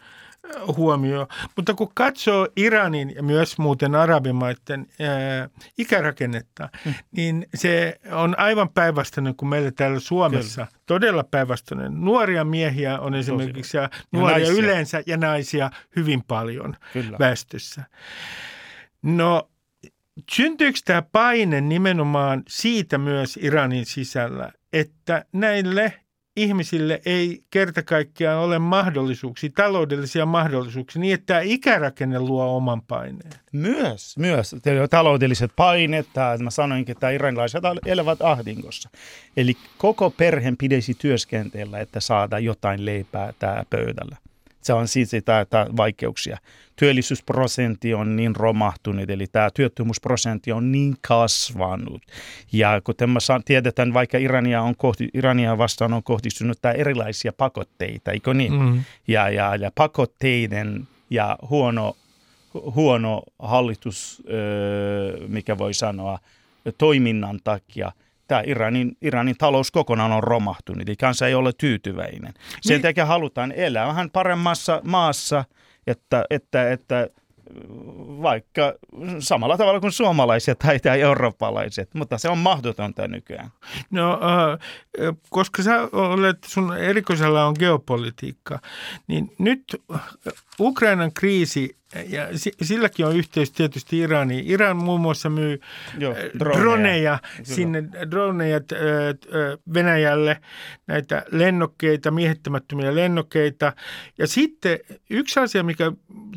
[0.77, 1.29] huomio.
[1.57, 6.95] Mutta kun katsoo Iranin ja myös muuten arabimaiden ää, ikärakennetta, mm.
[7.11, 10.67] niin se on aivan päinvastainen kuin meillä täällä Suomessa.
[10.67, 10.81] Kyllä.
[10.87, 12.01] Todella päinvastainen.
[12.01, 17.19] Nuoria miehiä on esimerkiksi ja nuoria ja yleensä ja naisia hyvin paljon Kyllä.
[17.19, 17.85] väestössä.
[19.03, 19.49] No
[20.33, 26.04] syntyykö tämä paine nimenomaan siitä myös Iranin sisällä, että näille
[26.37, 33.31] ihmisille ei kerta kaikkiaan ole mahdollisuuksia, taloudellisia mahdollisuuksia, niin että tämä ikärakenne luo oman paineen.
[33.53, 34.57] Myös, myös.
[34.91, 36.07] Taloudelliset paineet,
[36.43, 38.91] mä sanoinkin, että iranilaiset elävät ahdingossa.
[39.37, 44.17] Eli koko perheen pitäisi työskentellä, että saada jotain leipää tämä pöydällä
[44.65, 46.39] se on siis sitä, että vaikeuksia.
[46.77, 52.03] Työllisyysprosentti on niin romahtunut, eli tämä työttömyysprosentti on niin kasvanut.
[52.53, 58.13] Ja kuten mä saan, tiedetään, vaikka Irania, on kohti, Irania vastaan on kohdistunut erilaisia pakotteita,
[58.13, 58.53] eikö niin?
[58.53, 58.85] Mm.
[59.09, 61.97] Ja, ja, ja pakotteiden ja huono,
[62.55, 64.23] huono hallitus,
[65.29, 66.19] mikä voi sanoa,
[66.79, 67.93] toiminnan takia–
[68.29, 72.35] tämä Iranin, Iranin talous kokonaan on romahtunut, eli kansa ei ole tyytyväinen.
[72.61, 72.83] Sen niin.
[72.83, 75.45] takia halutaan elää vähän paremmassa maassa,
[75.87, 77.09] että, että, että
[78.23, 78.75] vaikka
[79.19, 83.51] samalla tavalla kuin suomalaiset tai, tai eurooppalaiset, mutta se on mahdotonta nykyään.
[83.91, 88.59] No, äh, koska sä olet, sun erikoisella on geopolitiikka,
[89.07, 89.83] niin nyt
[90.61, 91.77] Ukrainan kriisi
[92.09, 92.29] ja
[92.63, 94.45] silläkin on yhteys tietysti Iraniin.
[94.47, 95.61] Iran muun muassa myy
[95.99, 98.61] Joo, droneja, droneja sinne, droneja
[99.75, 100.41] Venäjälle,
[100.87, 103.73] näitä lennokkeita, miehittämättömiä lennokkeita.
[104.19, 104.79] Ja sitten
[105.11, 105.93] yksi asia, mikä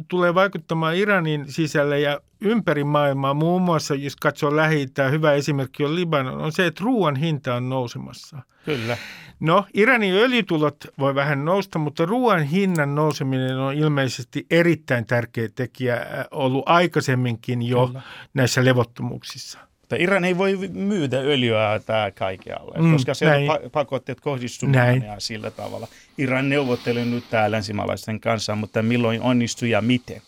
[0.07, 5.95] tulee vaikuttamaan Iranin sisälle ja ympäri maailmaa, muun muassa jos katsoo lähi hyvä esimerkki on
[5.95, 8.37] Libanon, on se, että ruoan hinta on nousemassa.
[8.67, 8.97] Kyllä.
[9.39, 16.06] No, Iranin öljytulot voi vähän nousta, mutta ruoan hinnan nouseminen on ilmeisesti erittäin tärkeä tekijä
[16.32, 18.01] ollut aikaisemminkin jo Kyllä.
[18.34, 19.60] näissä levottomuuksissa.
[19.82, 23.51] Mutta Iran ei voi myydä öljyä tää kaikkialle, Mm, koska näin.
[23.51, 24.69] pa- pakotteet kohdistuu
[25.17, 25.88] sillä tavalla.
[26.17, 30.21] Iran neuvottelee nyt tää länsimaalaisten kanssa, mutta milloin onnistuu ja miten?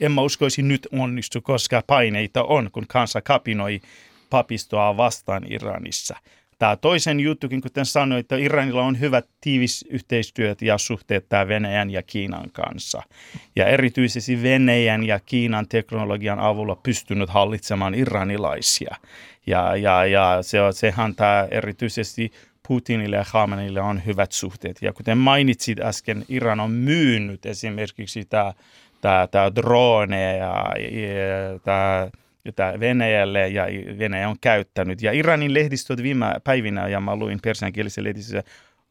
[0.00, 3.80] En mä uskoisi nyt onnistu, koska paineita on, kun kansa kapinoi
[4.30, 6.16] papistoa vastaan Iranissa.
[6.58, 11.90] Tämä toisen juttukin, kuten sanoin, että Iranilla on hyvät tiivis yhteistyöt ja suhteet tää Venäjän
[11.90, 13.02] ja Kiinan kanssa.
[13.56, 18.96] Ja erityisesti Venäjän ja Kiinan teknologian avulla pystynyt hallitsemaan iranilaisia.
[19.46, 22.32] Ja, ja, ja se, sehän tämä erityisesti
[22.68, 24.76] Putinille ja Khameneille on hyvät suhteet.
[24.82, 28.52] Ja kuten mainitsit äsken, Iran on myynyt esimerkiksi tämä
[29.00, 32.08] tää, tää drone ja, ja tämä
[32.46, 33.66] jota Venäjälle ja
[33.98, 35.02] Venäjä on käyttänyt.
[35.02, 38.42] Ja Iranin lehdistöt viime päivinä, ja mä luin persiankielisessä lehdistössä,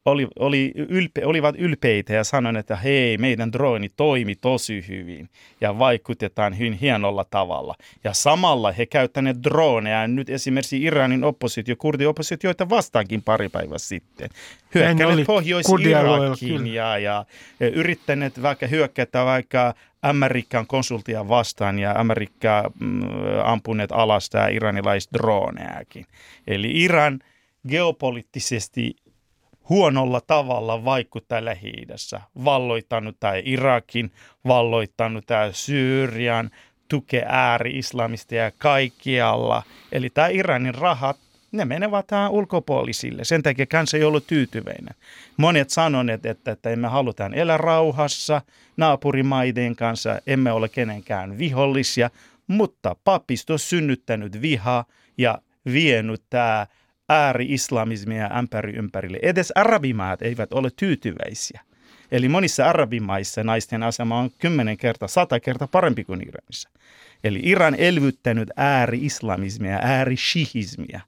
[0.05, 5.29] oli, oli ylpe, olivat ylpeitä ja sanoivat, että hei, meidän droni toimi tosi hyvin
[5.61, 7.75] ja vaikutetaan hyvin hienolla tavalla.
[8.03, 14.29] Ja samalla he käyttäneet droneja nyt esimerkiksi Iranin oppositio, kurdioppositioita vastaankin pari päivää sitten.
[14.75, 17.25] Hyökkäneet Pohjois-Irakiin ja, ja
[17.59, 23.01] ja yrittäneet vaikka hyökätä vaikka Amerikan konsultia vastaan ja Amerikka mm,
[23.43, 26.05] ampuneet alas tämä iranilaiset droneakin.
[26.47, 27.19] Eli Iran
[27.67, 28.95] geopoliittisesti
[29.69, 31.73] huonolla tavalla vaikuttaa lähi
[32.43, 34.11] valloittanut tämä Irakin,
[34.47, 36.49] valloittanut tämä Syyrian,
[36.87, 39.63] tukee ääri-islamisteja kaikkialla.
[39.91, 41.17] Eli tämä Iranin rahat,
[41.51, 43.23] ne menevät tähän ulkopuolisille.
[43.23, 44.95] Sen takia kansa ei ollut tyytyväinen.
[45.37, 48.41] Monet sanoneet, että, että emme halutaan elää rauhassa
[48.77, 52.09] naapurimaiden kanssa, emme ole kenenkään vihollisia,
[52.47, 54.85] mutta papisto on synnyttänyt vihaa
[55.17, 56.67] ja vienyt tämä
[57.09, 59.19] ääri-islamismia ämpäri ympärille.
[59.21, 61.61] Edes arabimaat eivät ole tyytyväisiä.
[62.11, 66.69] Eli monissa arabimaissa naisten asema on kymmenen kertaa, sata kertaa parempi kuin Iranissa.
[67.23, 71.01] Eli Iran elvyttänyt ääri-islamismia, ääri-shihismia.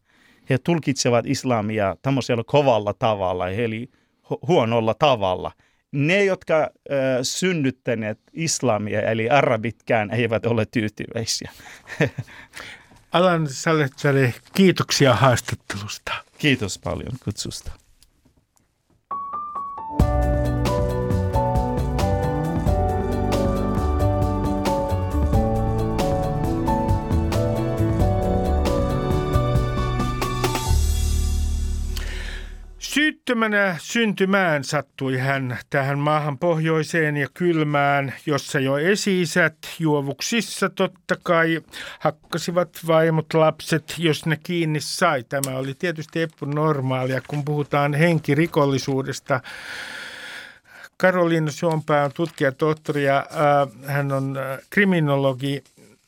[0.50, 3.90] He tulkitsevat islamia tämmöisellä kovalla tavalla, eli
[4.30, 5.52] hu- huonolla tavalla.
[5.92, 6.70] Ne, jotka
[7.22, 11.52] synnyttäneet islamia, eli arabitkään, eivät ole tyytyväisiä.
[13.12, 16.12] Alan Saletsale, kiitoksia haastattelusta.
[16.38, 17.72] Kiitos paljon kutsusta.
[32.98, 41.62] Syyttömänä syntymään sattui hän tähän maahan pohjoiseen ja kylmään, jossa jo esi-isät juovuksissa totta kai
[42.00, 45.24] hakkasivat vaimot lapset, jos ne kiinni sai.
[45.24, 49.42] Tämä oli tietysti epänormaalia, kun puhutaan henkirikollisuudesta.
[50.98, 53.28] Karoliina Suompää on tutkija, tohtori ja
[53.86, 54.38] hän on
[54.70, 55.64] kriminologi.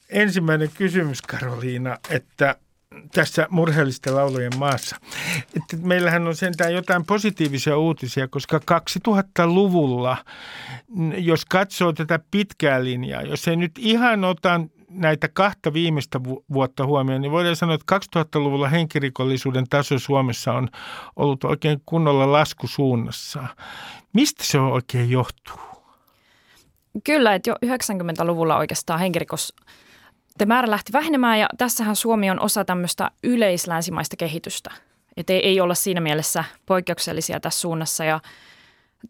[0.09, 2.55] Ensimmäinen kysymys, Karoliina, että
[3.13, 4.95] tässä murheellisten laulujen maassa.
[5.57, 10.17] Että meillähän on sentään jotain positiivisia uutisia, koska 2000-luvulla,
[10.97, 16.45] n- jos katsoo tätä pitkää linjaa, jos ei nyt ihan ota näitä kahta viimeistä vu-
[16.53, 20.67] vuotta huomioon, niin voidaan sanoa, että 2000-luvulla henkirikollisuuden taso Suomessa on
[21.15, 23.47] ollut oikein kunnolla laskusuunnassa.
[24.13, 25.59] Mistä se oikein johtuu?
[27.03, 29.53] Kyllä, että jo 90-luvulla oikeastaan henkirikos
[30.45, 34.71] määrä lähti vähenemään ja tässähän Suomi on osa tämmöistä yleislänsimaista kehitystä.
[35.17, 38.19] Että ei, ei olla siinä mielessä poikkeuksellisia tässä suunnassa ja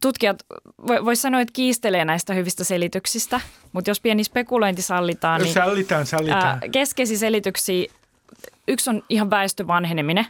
[0.01, 0.43] tutkijat
[0.87, 6.05] voi, voi sanoa, että kiistelee näistä hyvistä selityksistä, mutta jos pieni spekulointi sallitaan, niin Sallitaan,
[6.05, 6.43] sallitaan.
[6.45, 7.85] ää, keskeisiä selityksiä,
[8.67, 10.27] yksi on ihan väestön vanheneminen,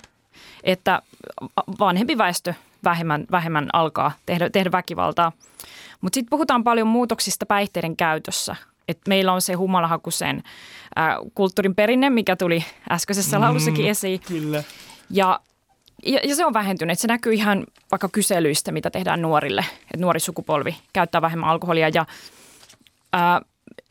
[0.64, 1.02] että
[1.80, 5.32] vanhempi väestö vähemmän, vähemmän alkaa tehdä, tehdä väkivaltaa.
[6.02, 8.56] Mutta sitten puhutaan paljon muutoksista päihteiden käytössä.
[8.90, 10.44] Et meillä on se humalahakuisen
[10.96, 14.20] ää, kulttuurin perinne, mikä tuli äskeisessä laulussakin esiin.
[14.28, 14.64] Kyllä.
[15.10, 15.40] Ja,
[16.06, 17.00] ja, ja se on vähentynyt.
[17.00, 19.66] Se näkyy ihan vaikka kyselyistä, mitä tehdään nuorille.
[19.82, 21.90] Että nuori sukupolvi käyttää vähemmän alkoholia.
[21.90, 22.06] Ja
[23.14, 23.42] ää,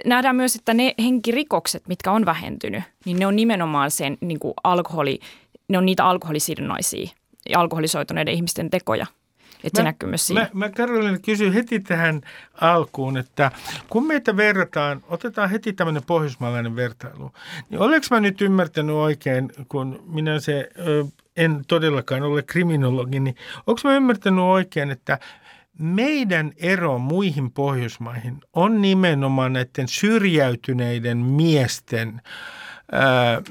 [0.05, 4.55] nähdään myös, että ne henkirikokset, mitkä on vähentynyt, niin ne on nimenomaan sen niin kuin
[4.65, 5.21] alkoholi,
[5.69, 7.11] ne on niitä alkoholisidonnaisia
[7.49, 9.07] ja alkoholisoituneiden ihmisten tekoja.
[9.65, 10.41] Että se näkyy myös siinä.
[10.41, 12.21] Mä, mä Karolina kysyn heti tähän
[12.61, 13.51] alkuun, että
[13.91, 17.33] kun meitä verrataan, otetaan heti tämmöinen pohjoismaalainen vertailu,
[17.71, 21.05] niin olenko mä nyt ymmärtänyt oikein, kun minä se ö,
[21.37, 25.19] en todellakaan ole kriminologi, niin onko mä ymmärtänyt oikein, että
[25.79, 32.23] meidän ero muihin Pohjoismaihin on nimenomaan näiden syrjäytyneiden miesten
[32.93, 33.43] ää,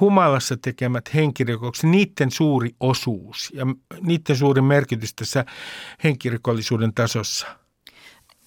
[0.00, 3.66] humalassa tekemät henkirikokset, niiden suuri osuus ja
[4.00, 5.44] niiden suuri merkitys tässä
[6.04, 7.46] henkirikollisuuden tasossa.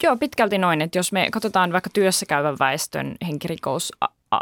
[0.04, 0.82] Joo, pitkälti noin.
[0.82, 3.92] Että jos me katsotaan vaikka työssä käyvän väestön henkirikous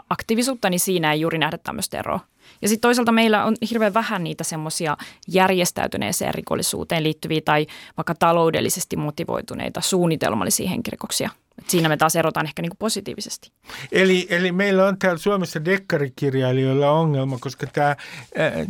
[0.10, 2.19] aktiivisuutta, niin siinä ei juuri nähdä tämmöistä eroa.
[2.62, 7.67] Ja sitten toisaalta meillä on hirveän vähän niitä semmoisia järjestäytyneeseen rikollisuuteen liittyviä tai
[7.98, 11.30] vaikka taloudellisesti motivoituneita suunnitelmallisia henkirikoksia–
[11.67, 13.52] siinä me taas erotaan ehkä niin kuin positiivisesti.
[13.91, 17.95] Eli, eli meillä on täällä Suomessa dekkarikirjailijoilla ongelma, koska tämä,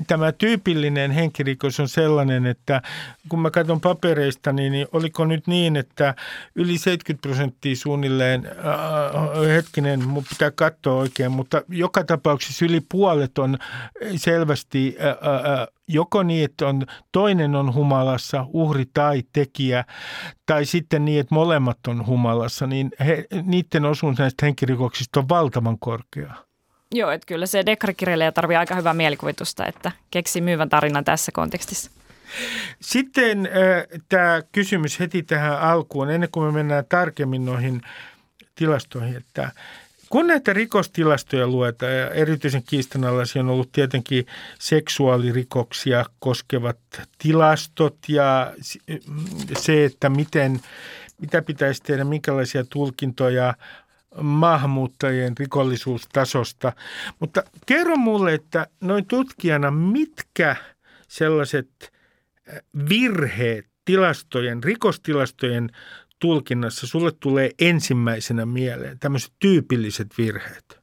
[0.08, 2.82] tämä tyypillinen henkirikos on sellainen, että
[3.29, 6.15] kun mä katson papereista, niin, niin oliko nyt niin, että
[6.56, 13.38] yli 70 prosenttia suunnilleen, äh, hetkinen, mun pitää katsoa oikein, mutta joka tapauksessa yli puolet
[13.38, 13.58] on
[14.15, 19.86] selvästi äh, äh, joko niin, että on, toinen on humalassa, uhri tai tekijä,
[20.46, 25.80] tai sitten niin, että molemmat on humalassa, niin he, niiden osuus näistä henkirikoksista on valtavan
[25.80, 26.34] korkea.
[26.91, 31.91] Joo, että kyllä se dekkarikirjailija tarvii aika hyvää mielikuvitusta, että keksi myyvän tarinan tässä kontekstissa.
[32.82, 37.82] Sitten äh, tämä kysymys heti tähän alkuun, ennen kuin me mennään tarkemmin noihin
[38.56, 39.52] tilastoihin, että
[40.13, 44.26] kun näitä rikostilastoja luetaan, ja erityisen kiistanalaisia on ollut tietenkin
[44.60, 46.78] seksuaalirikoksia koskevat
[47.17, 48.54] tilastot ja
[49.58, 50.60] se, että miten,
[51.21, 53.54] mitä pitäisi tehdä, minkälaisia tulkintoja
[54.21, 56.73] maahanmuuttajien rikollisuustasosta.
[57.19, 60.56] Mutta kerro mulle, että noin tutkijana, mitkä
[61.08, 61.93] sellaiset
[62.89, 65.69] virheet tilastojen, rikostilastojen
[66.19, 70.80] tulkinnassa sulle tulee ensimmäisenä mieleen tämmöiset tyypilliset virheet?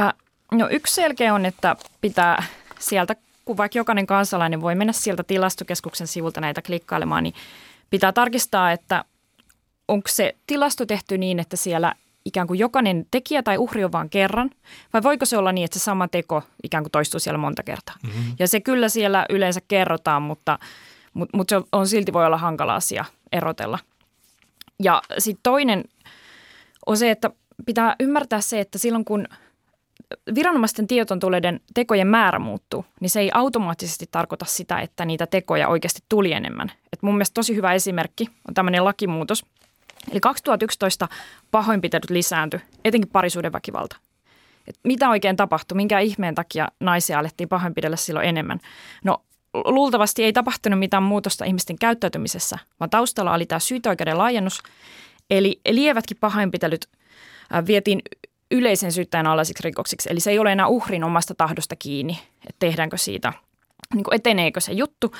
[0.00, 0.14] Äh,
[0.52, 2.44] no yksi selkeä on, että pitää
[2.78, 7.34] sieltä, kun vaikka jokainen kansalainen voi mennä sieltä tilastokeskuksen sivulta näitä klikkailemaan, niin
[7.90, 9.04] pitää tarkistaa, että
[9.88, 14.10] onko se tilasto tehty niin, että siellä ikään kuin jokainen tekijä tai uhri on vain
[14.10, 14.50] kerran,
[14.92, 17.94] vai voiko se olla niin, että se sama teko ikään kuin toistuu siellä monta kertaa.
[18.02, 18.34] Mm-hmm.
[18.38, 20.58] Ja se kyllä siellä yleensä kerrotaan, mutta,
[21.14, 23.78] mutta, mutta se on silti voi olla hankala asia erotella.
[24.82, 25.84] Ja sitten toinen
[26.86, 27.30] on se, että
[27.66, 29.26] pitää ymmärtää se, että silloin kun
[30.34, 35.68] viranomaisten tietoon tuleiden tekojen määrä muuttuu, niin se ei automaattisesti tarkoita sitä, että niitä tekoja
[35.68, 36.72] oikeasti tuli enemmän.
[36.92, 39.44] Et mun mielestä tosi hyvä esimerkki on tämmöinen lakimuutos.
[40.10, 41.08] Eli 2011
[41.50, 43.96] pahoinpitelyt lisääntyi, etenkin parisuuden väkivalta.
[44.68, 48.60] Et mitä oikein tapahtui, minkä ihmeen takia naisia alettiin pahoinpidellä silloin enemmän?
[49.04, 49.22] No
[49.54, 54.62] luultavasti ei tapahtunut mitään muutosta ihmisten käyttäytymisessä, vaan taustalla oli tämä syyteoikeuden laajennus.
[55.30, 56.88] Eli lievätkin pahoinpitelyt
[57.66, 58.02] vietiin
[58.50, 60.08] yleisen syyttäjän alaisiksi rikoksiksi.
[60.12, 63.32] Eli se ei ole enää uhrin omasta tahdosta kiinni, että tehdäänkö siitä,
[63.94, 65.14] niin kuin eteneekö se juttu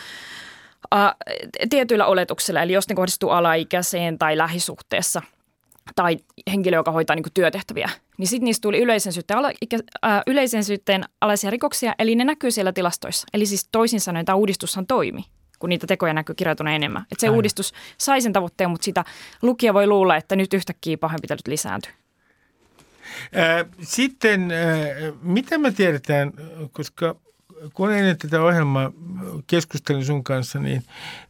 [1.71, 2.63] tietyillä oletuksilla.
[2.63, 5.23] Eli jos ne kohdistuu alaikäiseen tai lähisuhteessa
[5.97, 6.17] tai
[6.51, 9.51] henkilö, joka hoitaa niin työtehtäviä, niin sitten niistä tuli yleisen syytteen, ala,
[10.05, 13.27] äh, yleisen syytteen alaisia rikoksia, eli ne näkyy siellä tilastoissa.
[13.35, 15.25] Eli siis toisin sanoen tämä uudistushan toimi
[15.59, 17.03] kun niitä tekoja näkyy kirjoituna enemmän.
[17.03, 17.37] Että se Aina.
[17.37, 19.05] uudistus sai sen tavoitteen, mutta sitä
[19.43, 21.93] lukija voi luulla, että nyt yhtäkkiä pahoinpitelyt lisääntyy.
[23.83, 24.53] Sitten,
[25.23, 26.33] mitä me tiedetään,
[26.73, 27.17] koska
[27.75, 28.93] kun ennen tätä ohjelmaa
[29.47, 30.83] keskustelin sun kanssa, niin,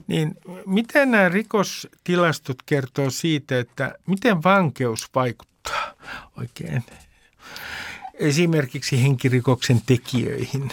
[0.07, 0.35] niin
[0.67, 5.93] miten nämä rikostilastot kertoo siitä, että miten vankeus vaikuttaa
[6.39, 6.85] oikein
[8.15, 10.71] esimerkiksi henkirikoksen tekijöihin?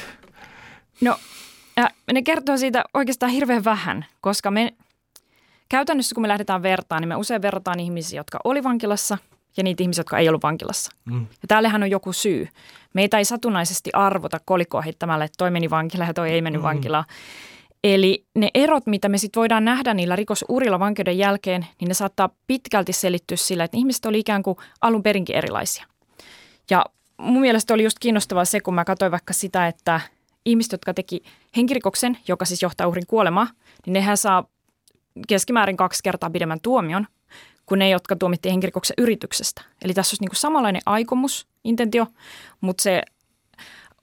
[1.01, 1.19] No,
[1.79, 4.73] äh, ne kertoo siitä oikeastaan hirveän vähän, koska me
[5.69, 9.17] käytännössä kun me lähdetään vertaan, niin me usein verrataan ihmisiä, jotka oli vankilassa–
[9.57, 10.91] ja niitä ihmisiä, jotka ei ollut vankilassa.
[11.05, 11.19] Mm.
[11.19, 12.47] Ja täällähän on joku syy.
[12.93, 16.63] Meitä ei satunnaisesti arvota kolikkoa heittämällä, että toi meni vankilaan ja toi ei mennyt mm.
[16.63, 17.05] vankilaan.
[17.83, 22.29] Eli ne erot, mitä me sitten voidaan nähdä niillä rikosurilla vankeuden jälkeen, niin ne saattaa
[22.47, 25.85] pitkälti selittyä sillä, että ihmiset oli ikään kuin alun perinkin erilaisia.
[26.69, 26.85] Ja
[27.17, 30.01] mun mielestä oli just kiinnostavaa se, kun mä katsoin vaikka sitä, että
[30.45, 31.21] ihmiset, jotka teki
[31.57, 33.47] henkirikoksen, joka siis johtaa uhrin kuolemaa,
[33.85, 34.43] niin nehän saa
[35.27, 37.07] keskimäärin kaksi kertaa pidemmän tuomion
[37.69, 39.61] kuin ne, jotka tuomittiin henkirikoksen yrityksestä.
[39.81, 42.07] Eli tässä olisi niin kuin samanlainen aikomus, intentio,
[42.61, 43.01] mutta se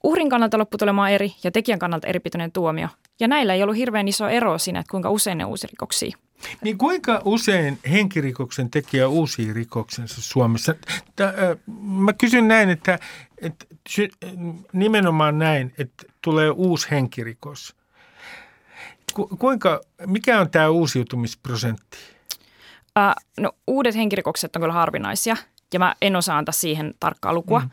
[0.03, 2.89] uhrin kannalta lopputulemaan eri ja tekijän kannalta eripitoinen tuomio.
[3.21, 6.17] Ja näillä ei ollut hirveän iso ero siinä, että kuinka usein ne uusi rikoksia.
[6.63, 10.75] Niin kuinka usein henkirikoksen tekijä uusi rikoksensa Suomessa?
[11.83, 12.99] Mä kysyn näin, että,
[13.39, 13.67] että
[14.73, 17.77] nimenomaan näin, että tulee uusi henkirikos.
[19.15, 21.99] Ku, kuinka, mikä on tämä uusiutumisprosentti?
[22.99, 25.37] Äh, no uudet henkirikokset on kyllä harvinaisia
[25.73, 27.71] ja mä en osaa antaa siihen tarkkaa lukua, mm.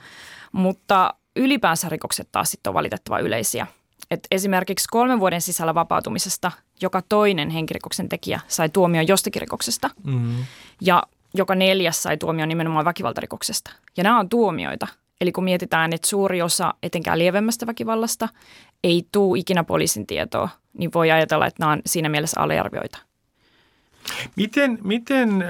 [0.51, 3.67] mutta ylipäänsä rikokset taas sitten on valitettavan yleisiä.
[4.11, 10.45] Et esimerkiksi kolmen vuoden sisällä vapautumisesta joka toinen henkirikoksen tekijä sai tuomion jostakin rikoksesta mm.
[10.81, 13.71] ja joka neljäs sai tuomion nimenomaan väkivaltarikoksesta.
[13.97, 14.87] Ja nämä on tuomioita.
[15.21, 18.29] Eli kun mietitään, että suuri osa etenkään lievemmästä väkivallasta
[18.83, 22.97] ei tuu ikinä poliisin tietoa, niin voi ajatella, että nämä on siinä mielessä aliarvioita.
[24.35, 25.43] Miten, miten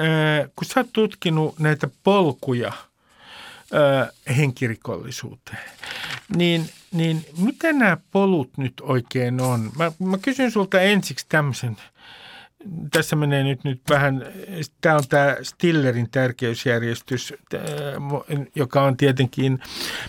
[0.55, 2.71] kun sä oot tutkinut näitä polkuja,
[4.37, 5.71] henkirikollisuuteen.
[6.35, 9.71] Niin, niin mitä nämä polut nyt oikein on?
[9.77, 11.77] Mä, mä kysyn sulta ensiksi tämmöisen–
[12.91, 14.25] tässä menee nyt, nyt vähän,
[14.81, 17.33] tämä on tämä Stillerin tärkeysjärjestys,
[18.55, 19.59] joka on tietenkin,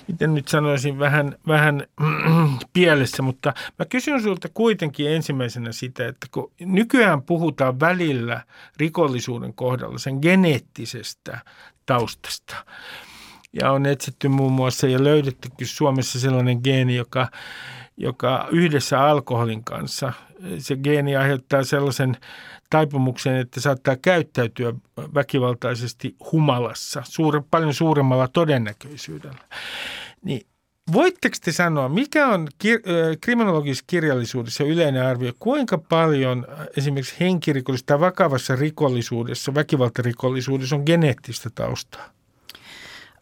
[0.09, 1.87] miten nyt sanoisin, vähän, vähän
[2.73, 8.43] pielessä, mutta mä kysyn sinulta kuitenkin ensimmäisenä sitä, että kun nykyään puhutaan välillä
[8.77, 11.39] rikollisuuden kohdalla sen geneettisestä
[11.87, 12.57] taustasta,
[13.61, 17.29] ja on etsitty muun muassa ja löydettykin Suomessa sellainen geeni, joka,
[17.97, 20.13] joka yhdessä alkoholin kanssa,
[20.59, 22.17] se geeni aiheuttaa sellaisen
[22.71, 24.73] taipumuksen, että saattaa käyttäytyä
[25.15, 29.45] väkivaltaisesti humalassa suure, paljon suuremmalla todennäköisyydellä.
[30.23, 30.47] Niin
[30.93, 36.47] Voitteko te sanoa, mikä on kir- kriminologisessa kirjallisuudessa yleinen arvio, kuinka paljon
[36.77, 42.11] esimerkiksi henkirikollisessa tai vakavassa rikollisuudessa, väkivaltarikollisuudessa on geneettistä taustaa?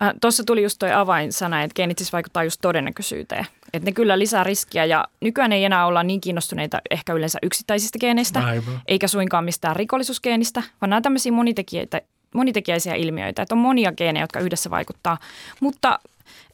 [0.03, 3.47] Äh, Tuossa tuli just tuo avainsana, että geenit siis vaikuttaa just todennäköisyyteen.
[3.73, 7.99] Että ne kyllä lisää riskiä ja nykyään ei enää olla niin kiinnostuneita ehkä yleensä yksittäisistä
[7.99, 8.81] geeneistä, Aivan.
[8.89, 12.01] eikä suinkaan mistään rikollisuusgeenistä, vaan nämä tämmöisiä monitekijöitä,
[12.35, 15.19] monitekijäisiä ilmiöitä, että on monia geenejä, jotka yhdessä vaikuttaa.
[15.61, 15.99] Mutta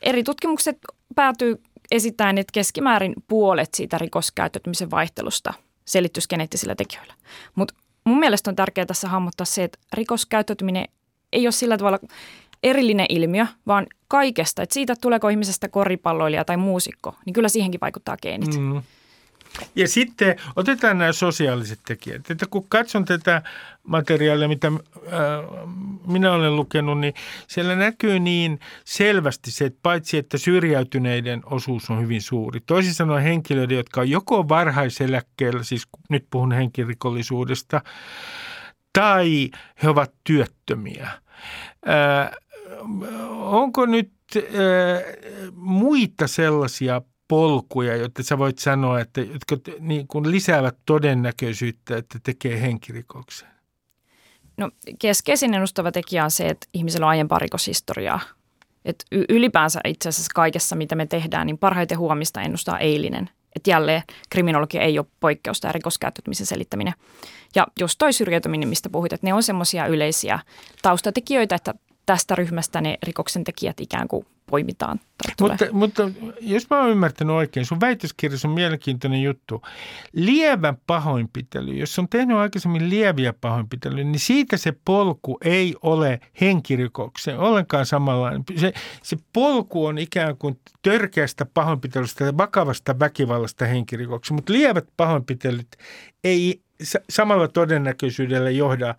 [0.02, 0.78] eri tutkimukset
[1.14, 7.14] päätyy esittämään, että keskimäärin puolet siitä rikoskäyttäytymisen vaihtelusta selittyisi geneettisillä tekijöillä.
[7.54, 7.74] Mutta
[8.04, 10.84] mun mielestä on tärkeää tässä hahmottaa se, että rikoskäyttäytyminen
[11.32, 11.98] ei ole sillä tavalla
[12.62, 18.16] erillinen ilmiö, vaan kaikesta, että siitä tuleeko ihmisestä koripalloilija tai muusikko, niin kyllä siihenkin vaikuttaa
[18.22, 18.58] geenit.
[18.58, 18.82] Mm.
[19.76, 22.30] Ja sitten otetaan nämä sosiaaliset tekijät.
[22.30, 23.42] Että kun katson tätä
[23.82, 24.74] materiaalia, mitä äh,
[26.06, 27.14] minä olen lukenut, niin
[27.46, 32.60] siellä näkyy niin selvästi se, että paitsi että syrjäytyneiden osuus on hyvin suuri.
[32.60, 37.80] Toisin sanoen henkilöiden, jotka on joko varhaiseläkkeellä, siis nyt puhun henkirikollisuudesta,
[38.92, 39.50] tai
[39.82, 41.08] he ovat työttömiä.
[41.88, 42.30] Äh,
[43.38, 44.42] onko nyt äh,
[45.54, 52.60] muita sellaisia polkuja, jotta sä voit sanoa, että jotka niin kuin lisäävät todennäköisyyttä, että tekee
[52.60, 53.48] henkirikoksen?
[54.56, 58.20] No keskeisin ennustava tekijä on se, että ihmisellä on aiempaa rikoshistoriaa.
[58.84, 63.30] Et ylipäänsä itse asiassa kaikessa, mitä me tehdään, niin parhaiten huomista ennustaa eilinen.
[63.56, 66.94] Että jälleen kriminologia ei ole poikkeusta ja rikoskäyttäytymisen selittäminen.
[67.54, 70.38] Ja just toi syrjäytyminen, mistä puhuit, että ne on semmoisia yleisiä
[70.82, 71.74] taustatekijöitä, että
[72.08, 75.00] tästä ryhmästä ne rikoksen tekijät ikään kuin poimitaan.
[75.40, 79.62] Mutta, mutta jos mä oon ymmärtänyt oikein, sun väitöskirjassa on mielenkiintoinen juttu.
[80.12, 87.38] Lievä pahoinpitely, jos on tehnyt aikaisemmin lieviä pahoinpitelyjä, niin siitä se polku ei ole henkirikoksen
[87.38, 88.44] ollenkaan samanlainen.
[88.56, 95.68] Se, se polku on ikään kuin törkeästä pahoinpitelystä ja vakavasta väkivallasta henkirikoksen, mutta lievät pahoinpitelyt
[96.24, 96.60] ei
[97.10, 98.94] samalla todennäköisyydellä johda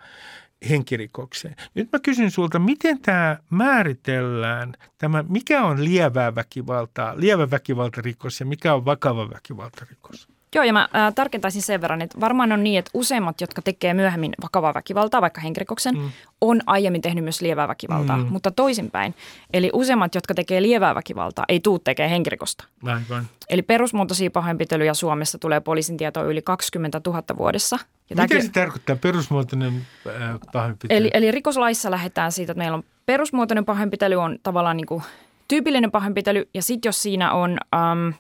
[0.70, 1.56] henkirikokseen.
[1.74, 8.46] Nyt mä kysyn sulta, miten tämä määritellään, tämä, mikä on lievää väkivaltaa, lievä väkivaltarikos ja
[8.46, 10.39] mikä on vakava väkivaltarikos?
[10.56, 13.94] Joo, ja mä ää, tarkentaisin sen verran, että varmaan on niin, että useimmat, jotka tekee
[13.94, 16.12] myöhemmin vakavaa väkivaltaa, vaikka henkirikoksen, mm.
[16.42, 18.28] on aiemmin tehnyt myös lievää väkivaltaa, mm.
[18.30, 19.16] mutta toisinpäin.
[19.54, 22.66] Eli useimmat, jotka tekee lievää väkivaltaa, ei tuu tekemään henkirikosta.
[22.84, 23.28] Aivan.
[23.50, 27.76] Eli perusmuotoisia pahoinpitelyjä Suomessa tulee poliisin tietoa yli 20 000 vuodessa.
[27.76, 28.48] Ja Mitä tämäkin...
[28.48, 29.74] se tarkoittaa, perusmuotoinen
[30.08, 30.98] äh, pahoinpitely?
[30.98, 35.04] Eli, eli rikoslaissa lähdetään siitä, että meillä on perusmuotoinen pahoinpitely on tavallaan niin kuin
[35.48, 37.58] tyypillinen pahoinpitely, ja sitten jos siinä on...
[37.76, 38.14] Um,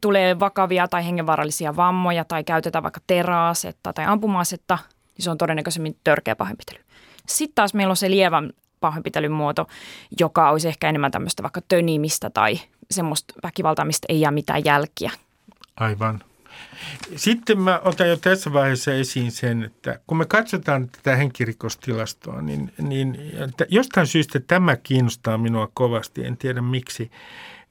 [0.00, 4.78] tulee vakavia tai hengenvaarallisia vammoja tai käytetään vaikka teräasetta tai ampumaasetta,
[5.16, 6.78] niin se on todennäköisemmin törkeä pahoinpitely.
[7.26, 9.66] Sitten taas meillä on se lievän pahoinpitelyn muoto,
[10.20, 12.60] joka olisi ehkä enemmän tämmöistä vaikka tönimistä tai
[12.90, 15.10] semmoista väkivaltaa, mistä ei jää mitään jälkiä.
[15.76, 16.22] Aivan.
[17.16, 22.72] Sitten mä otan jo tässä vaiheessa esiin sen, että kun me katsotaan tätä henkirikostilastoa, niin,
[22.78, 23.18] niin
[23.68, 27.10] jostain syystä tämä kiinnostaa minua kovasti, en tiedä miksi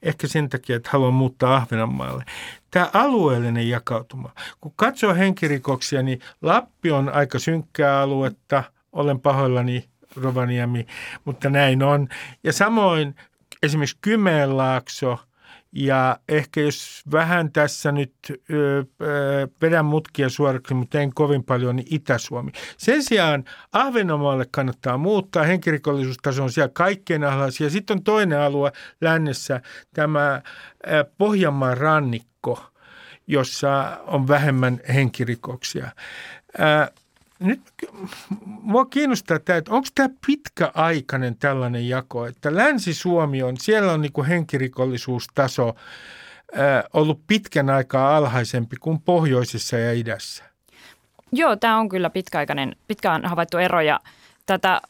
[0.02, 2.24] ehkä sen takia, että haluan muuttaa Ahvenanmaalle.
[2.70, 4.30] Tämä alueellinen jakautuma.
[4.60, 8.62] Kun katsoo henkirikoksia, niin Lappi on aika synkkää aluetta.
[8.92, 9.84] Olen pahoillani
[10.16, 10.86] Rovaniemi,
[11.24, 12.08] mutta näin on.
[12.44, 13.14] Ja samoin
[13.62, 15.18] esimerkiksi Kymenlaakso–
[15.76, 18.14] ja ehkä jos vähän tässä nyt
[18.50, 22.52] ö, ö, vedän mutkia suoraksi, mutta en kovin paljon, niin Itä-Suomi.
[22.78, 25.44] Sen sijaan Ahvenanmaalle kannattaa muuttaa.
[25.44, 27.22] Henkirikollisuustaso on siellä kaikkein.
[27.60, 29.60] Ja sitten on toinen alue lännessä,
[29.94, 30.42] tämä
[31.18, 32.70] Pohjanmaan rannikko,
[33.26, 35.90] jossa on vähemmän henkirikoksia.
[36.60, 36.92] Ö,
[37.38, 37.60] nyt
[38.44, 44.24] mua kiinnostaa tämä, että onko tämä pitkäaikainen tällainen jako, että Länsi-Suomi on, siellä on niin
[44.28, 50.44] henkirikollisuustaso äh, ollut pitkän aikaa alhaisempi kuin pohjoisessa ja idässä.
[51.32, 54.00] Joo, tämä on kyllä pitkäaikainen, pitkään havaittu ero ja
[54.46, 54.80] tätä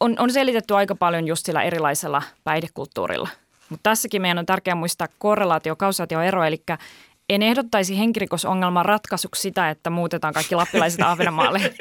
[0.00, 3.28] on, on selitetty aika paljon just sillä erilaisella päihdekulttuurilla.
[3.68, 6.62] Mutta tässäkin meidän on tärkeää muistaa korrelaatio, kausaatioero, eli
[7.30, 11.74] en ehdottaisi henkirikosongelman ratkaisuksi sitä, että muutetaan kaikki lappilaiset Ahvenanmaalle.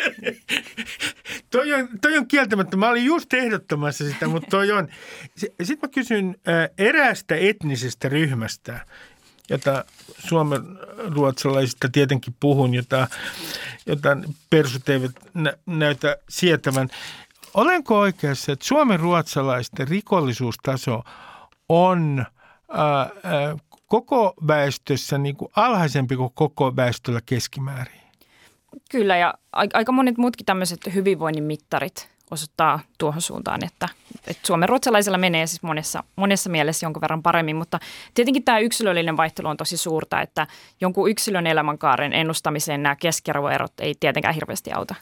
[1.51, 2.77] toi, on, toi on kieltämättä.
[2.77, 4.87] Mä olin just ehdottamassa sitä, mutta toi on.
[5.35, 6.35] Sitten mä kysyn
[6.77, 8.85] eräästä etnisestä ryhmästä,
[9.49, 9.85] jota
[10.27, 10.61] Suomen
[11.15, 13.07] ruotsalaisista tietenkin puhun, jota,
[13.85, 14.17] jota
[14.49, 16.89] persut eivät nä- näytä sietävän.
[17.53, 21.03] Olenko oikeassa, että Suomen ruotsalaisten rikollisuustaso
[21.69, 22.25] on
[22.71, 23.09] ää,
[23.89, 28.01] koko väestössä niin kuin alhaisempi kuin koko väestöllä keskimäärin?
[28.91, 33.89] Kyllä, ja aika monet muutkin tämmöiset hyvinvoinnin mittarit osoittaa tuohon suuntaan, että,
[34.27, 37.79] että Suomen ruotsalaisilla menee siis monessa, monessa mielessä jonkun verran paremmin, mutta
[38.13, 40.47] tietenkin tämä yksilöllinen vaihtelu on tosi suurta, että
[40.81, 44.95] jonkun yksilön elämänkaaren ennustamiseen nämä keskiarvoerot ei tietenkään hirveästi auta.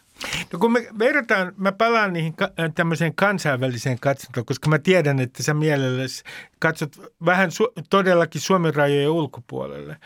[0.53, 5.43] No kun me verrataan, mä palaan niihin ka- tämmöiseen kansainväliseen katsontoon, koska mä tiedän, että
[5.43, 6.23] sä mielelläsi
[6.59, 9.97] katsot vähän su- todellakin Suomen rajojen ulkopuolelle.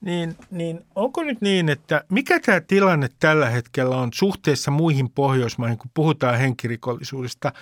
[0.00, 5.78] Niin, niin onko nyt niin, että mikä tämä tilanne tällä hetkellä on suhteessa muihin Pohjoismaihin,
[5.78, 7.52] kun puhutaan henkirikollisuudesta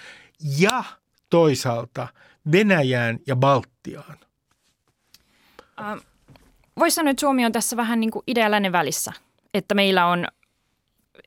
[0.59, 0.85] ja
[1.31, 2.09] toisaalta
[2.53, 4.17] Venäjään ja Baltiaan?
[5.81, 5.99] Ähm,
[6.79, 9.13] Voisi sanoa, että Suomi on tässä vähän niin kuin idealäinen välissä,
[9.55, 10.27] että meillä on–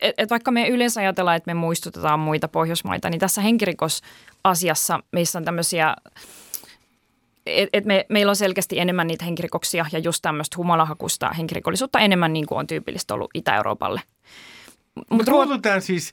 [0.01, 5.39] et, et vaikka me yleensä ajatellaan, että me muistutetaan muita Pohjoismaita, niin tässä henkirikosasiassa meissä
[5.39, 5.95] on tämmöisiä,
[7.45, 12.33] että et me, meillä on selkeästi enemmän niitä henkirikoksia ja just tämmöistä humalahakusta henkirikollisuutta enemmän
[12.33, 14.01] niin kuin on tyypillistä ollut Itä-Euroopalle.
[15.09, 16.11] Me kuulutaan siis,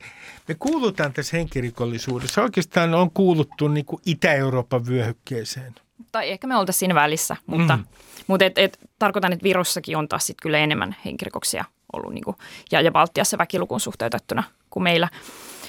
[0.49, 2.43] me kuulutaan tässä henkirikollisuudessa.
[2.43, 5.74] Oikeastaan on kuuluttu niin kuin Itä-Euroopan vyöhykkeeseen.
[6.12, 7.85] Tai ehkä me oltaisiin siinä välissä, mutta, mm.
[8.26, 12.36] mutta et, et, tarkoitan, että Virossakin on taas sit kyllä enemmän henkirikoksia ollut niin kuin,
[12.72, 15.09] ja, ja Baltiassa väkilukuun suhteutettuna kuin meillä.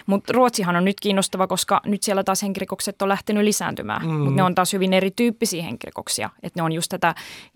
[0.06, 4.14] Mutta Ruotsihan on nyt kiinnostava, koska nyt siellä taas henkirikokset on lähtenyt lisääntymään, mm.
[4.14, 6.30] mutta ne on taas hyvin erityyppisiä henkirikoksia.
[6.44, 7.16] Että ne on just tätä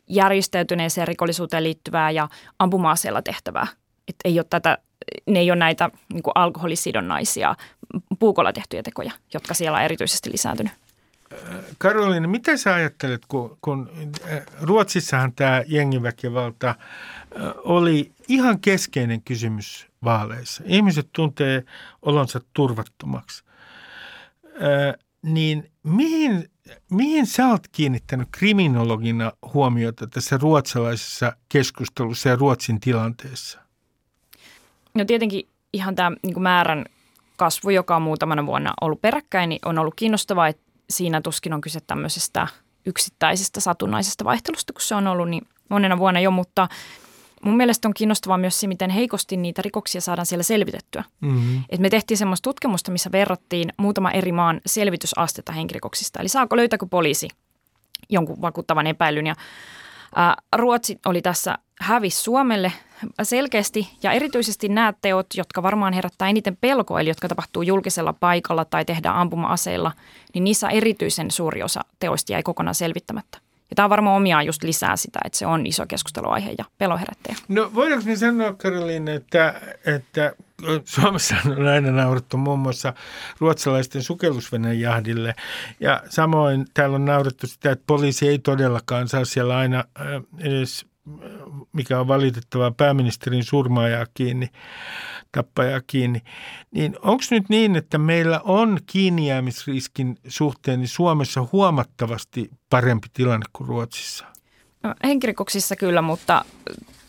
[0.09, 2.93] järjestäytyneeseen rikollisuuteen liittyvää ja ampuma
[3.23, 3.67] tehtävää.
[4.07, 4.77] Että ei ole tätä,
[5.25, 7.55] ne ei ole näitä niin alkoholisidonnaisia
[8.19, 10.73] puukolla tehtyjä tekoja, jotka siellä on erityisesti lisääntynyt.
[11.77, 13.89] Karoliina, mitä sä ajattelet, kun, kun
[14.31, 16.75] äh, Ruotsissahan tämä jengiväkivalta
[17.55, 20.63] oli ihan keskeinen kysymys vaaleissa.
[20.65, 21.63] Ihmiset tuntee
[22.01, 23.43] olonsa turvattomaksi.
[24.45, 26.49] Äh, niin mihin,
[26.91, 33.59] mihin sä oot kiinnittänyt kriminologina huomiota tässä ruotsalaisessa keskustelussa ja Ruotsin tilanteessa?
[34.93, 36.85] No tietenkin ihan tämä niin määrän
[37.37, 41.61] kasvu, joka on muutamana vuonna ollut peräkkäin, niin on ollut kiinnostavaa, että siinä tuskin on
[41.61, 42.47] kyse tämmöisestä
[42.85, 46.67] yksittäisestä satunnaisesta vaihtelusta, kun se on ollut niin monena vuonna jo, mutta
[47.45, 51.03] mun mielestä on kiinnostavaa myös se, miten heikosti niitä rikoksia saadaan siellä selvitettyä.
[51.21, 51.63] Mm-hmm.
[51.69, 56.19] Et me tehtiin semmoista tutkimusta, missä verrattiin muutama eri maan selvitysastetta henkirikoksista.
[56.19, 57.27] Eli saako löytääkö poliisi
[58.09, 59.27] jonkun vakuuttavan epäilyn.
[59.27, 59.35] Ja
[60.55, 62.71] Ruotsi oli tässä hävis Suomelle
[63.23, 68.65] selkeästi ja erityisesti nämä teot, jotka varmaan herättää eniten pelkoa, eli jotka tapahtuu julkisella paikalla
[68.65, 69.91] tai tehdään ampuma-aseilla,
[70.33, 73.44] niin niissä erityisen suuri osa teoista jäi kokonaan selvittämättä.
[73.69, 77.35] Ja tämä on varmaan omiaan just lisää sitä, että se on iso keskusteluaihe ja peloherättäjä.
[77.47, 80.33] No voidaanko niin sanoa, Karoliin, että, että
[80.85, 82.93] Suomessa on aina naurettu muun muassa
[83.39, 85.35] ruotsalaisten sukellusveneen jahdille.
[85.79, 89.83] Ja samoin täällä on naurettu sitä, että poliisi ei todellakaan saa siellä aina
[90.39, 90.85] edes
[91.73, 94.49] mikä on valitettavaa pääministerin surmaajaa kiinni,
[95.35, 96.21] tappajaa kiinni.
[96.71, 103.67] Niin onko nyt niin, että meillä on kiinnijäämisriskin suhteen niin Suomessa huomattavasti parempi tilanne kuin
[103.67, 104.25] Ruotsissa?
[104.83, 106.45] No, henkirikoksissa kyllä, mutta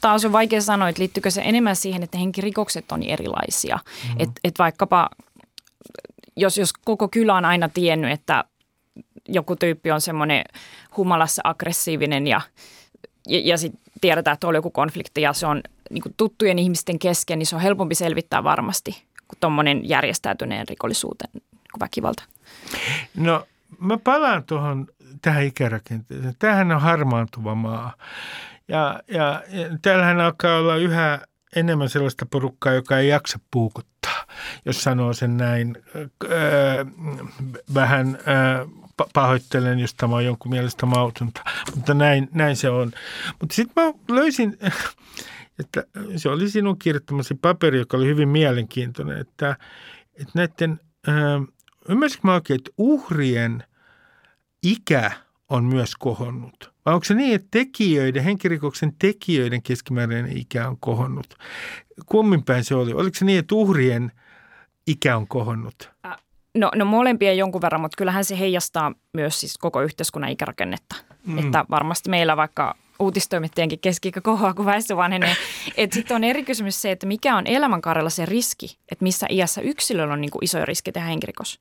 [0.00, 3.76] taas on vaikea sanoa, että liittyykö se enemmän siihen, että henkirikokset on erilaisia.
[3.76, 4.20] Mm-hmm.
[4.20, 5.10] Että et vaikkapa,
[6.36, 8.44] jos, jos koko kylä on aina tiennyt, että
[9.28, 10.44] joku tyyppi on semmoinen
[10.96, 12.40] humalassa aggressiivinen ja,
[13.28, 17.38] ja, ja sitten tiedetään, että on joku konflikti ja se on niin tuttujen ihmisten kesken,
[17.38, 18.90] niin se on helpompi selvittää varmasti
[19.28, 22.22] kuin tuommoinen järjestäytyneen rikollisuuteen kuin väkivalta.
[23.16, 23.46] No
[23.78, 24.86] mä palaan tuohon
[25.22, 26.34] tähän ikärakenteeseen.
[26.38, 27.94] Tämähän on harmaantuva maa.
[28.68, 31.20] Ja, ja, ja täällähän alkaa olla yhä
[31.56, 34.24] enemmän sellaista porukkaa, joka ei jaksa puukuttaa,
[34.64, 35.76] jos sanoo sen näin
[36.24, 36.84] öö,
[37.74, 38.66] vähän öö,
[39.12, 41.40] pahoittelen, jos tämä on jonkun mielestä mautonta,
[41.74, 42.92] mutta näin, näin se on.
[43.40, 44.58] Mutta sitten mä löysin,
[45.58, 45.84] että
[46.16, 49.56] se oli sinun kirjoittamasi paperi, joka oli hyvin mielenkiintoinen, että,
[50.14, 51.40] että näiden, öö,
[51.88, 53.64] ymmärsitkö mä oikein, että uhrien
[54.62, 55.10] ikä
[55.48, 61.34] on myös kohonnut– vai onko se niin, että tekijöiden, henkirikoksen tekijöiden keskimääräinen ikä on kohonnut?
[62.06, 62.92] Kummin päin se oli?
[62.92, 64.12] Oliko se niin, että uhrien
[64.86, 65.90] ikä on kohonnut?
[66.54, 70.96] No, no molempien jonkun verran, mutta kyllähän se heijastaa myös siis koko yhteiskunnan ikärakennetta.
[71.26, 71.38] Mm.
[71.38, 75.36] Että varmasti meillä vaikka uutistoimittajienkin keski kohoaa, kun väestö vanhenee.
[75.92, 80.14] Sitten on eri kysymys se, että mikä on elämänkaarella se riski, että missä iässä yksilöllä
[80.14, 81.58] on niin kuin isoja riski tehdä henkirikos.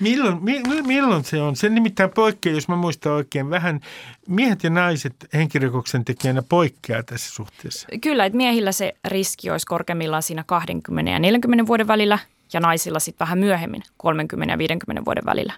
[0.00, 1.56] Milloin, mi, milloin se on?
[1.56, 3.80] Se nimittäin poikkeaa, jos mä muistan oikein, vähän
[4.28, 7.88] miehet ja naiset henkirikoksen tekijänä poikkeaa tässä suhteessa.
[8.00, 12.18] Kyllä, että miehillä se riski olisi korkeimmillaan siinä 20 ja 40 vuoden välillä
[12.52, 15.52] ja naisilla sitten vähän myöhemmin 30 ja 50 vuoden välillä.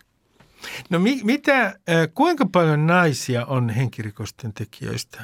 [0.91, 1.75] No mi, mitä, äh,
[2.15, 5.21] kuinka paljon naisia on henkirikosten tekijöistä?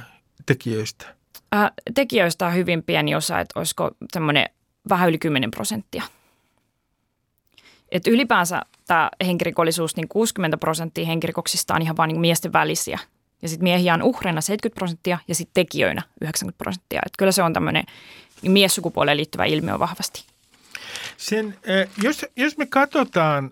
[0.46, 1.06] tekijöistä?
[1.54, 4.46] Äh, tekijöistä on hyvin pieni osa, että olisiko semmoinen
[4.88, 6.02] vähän yli 10 prosenttia.
[7.92, 12.98] Et ylipäänsä tämä henkirikollisuus, niin 60 prosenttia henkirikoksista on ihan vain niin miesten välisiä.
[13.42, 17.00] Ja sitten miehiä on uhreina 70 prosenttia ja sitten tekijöinä 90 prosenttia.
[17.06, 17.84] Et kyllä se on tämmöinen
[18.42, 20.24] miessukupuoleen liittyvä ilmiö vahvasti.
[21.16, 21.56] Sen,
[22.02, 23.50] jos, jos me katsotaan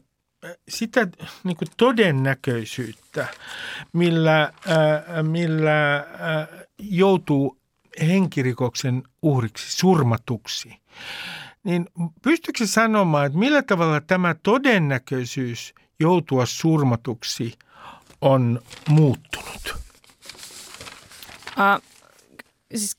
[0.68, 1.09] sitä
[1.45, 3.26] niin kuin todennäköisyyttä,
[3.92, 7.59] millä, ää, millä ää, joutuu
[8.01, 10.76] henkirikoksen uhriksi, surmatuksi,
[11.64, 11.86] niin
[12.22, 17.53] pystyykö sanomaan, että millä tavalla tämä todennäköisyys joutua surmatuksi
[18.20, 19.74] on muuttunut?
[21.49, 21.82] Uh,
[22.74, 22.97] siis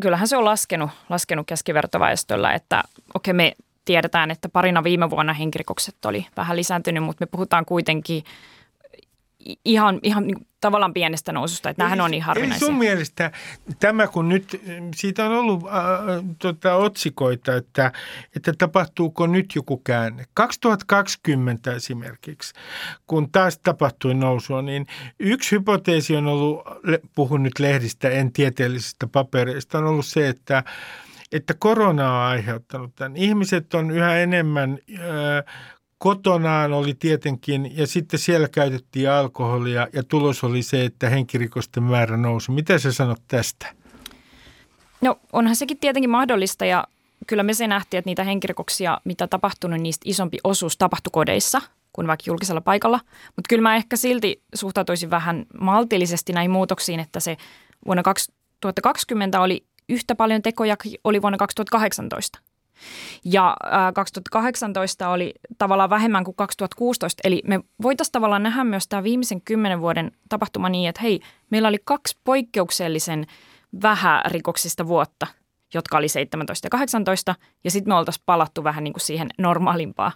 [0.00, 2.82] kyllähän se on laskenut, laskenut keskivertoväestöllä, että
[3.14, 3.52] okei okay, me
[3.84, 8.24] tiedetään, että parina viime vuonna henkirikokset oli vähän lisääntynyt, mutta me puhutaan kuitenkin
[9.64, 12.66] ihan, ihan niin tavallaan pienestä noususta, että nämähän on niin harvinaisia.
[12.66, 13.30] Eli sun mielestä
[13.80, 14.62] tämä, kun nyt,
[14.94, 17.92] siitä on ollut äh, tota, otsikoita, että,
[18.36, 20.24] että tapahtuuko nyt joku käänne.
[20.34, 22.54] 2020 esimerkiksi,
[23.06, 24.86] kun taas tapahtui nousua, niin
[25.18, 26.60] yksi hypoteesi on ollut,
[27.14, 30.64] puhun nyt lehdistä, en tieteellisistä papereista, on ollut se, että
[31.32, 33.16] että korona on aiheuttanut tämän.
[33.16, 34.78] Ihmiset on yhä enemmän
[35.98, 42.16] kotonaan oli tietenkin, ja sitten siellä käytettiin alkoholia, ja tulos oli se, että henkirikosten määrä
[42.16, 42.50] nousi.
[42.50, 43.66] Mitä sä sanot tästä?
[45.00, 46.84] No onhan sekin tietenkin mahdollista, ja
[47.26, 51.60] kyllä me se nähtiin, että niitä henkirikoksia, mitä tapahtunut, niistä isompi osuus tapahtui kodeissa
[51.92, 53.00] kuin vaikka julkisella paikalla.
[53.26, 57.36] Mutta kyllä mä ehkä silti suhtautuisin vähän maltillisesti näihin muutoksiin, että se
[57.86, 62.38] vuonna 2020 oli yhtä paljon tekoja oli vuonna 2018.
[63.24, 63.56] Ja
[63.94, 69.80] 2018 oli tavallaan vähemmän kuin 2016, eli me voitaisiin tavallaan nähdä myös tämä viimeisen kymmenen
[69.80, 71.20] vuoden tapahtuma niin, että hei,
[71.50, 73.26] meillä oli kaksi poikkeuksellisen
[73.82, 75.26] vähärikoksista vuotta,
[75.74, 77.34] jotka oli 17 ja 18,
[77.64, 80.12] ja sitten me oltaisiin palattu vähän niin kuin siihen normaalimpaan.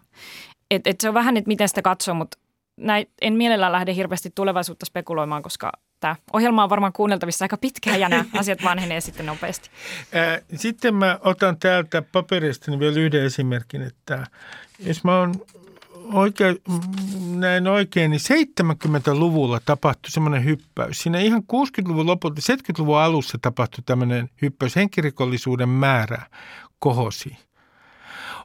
[0.71, 2.39] Et, et se on vähän, että miten sitä katsoo, mutta
[2.77, 8.01] näin, en mielellään lähde hirveästi tulevaisuutta spekuloimaan, koska tämä ohjelma on varmaan kuunneltavissa aika pitkään
[8.01, 9.71] ja nämä asiat vanhenee sitten nopeasti.
[10.57, 14.27] Sitten mä otan täältä paperista vielä yhden esimerkin, että
[14.79, 15.35] jos mä oon
[16.13, 16.59] oikein,
[17.31, 21.03] näin oikein, niin 70-luvulla tapahtui semmoinen hyppäys.
[21.03, 24.77] Siinä ihan 60-luvun lopulta, 70-luvun alussa tapahtui tämmöinen hyppäys.
[24.77, 26.23] Henkirikollisuuden määrä
[26.79, 27.37] kohosi.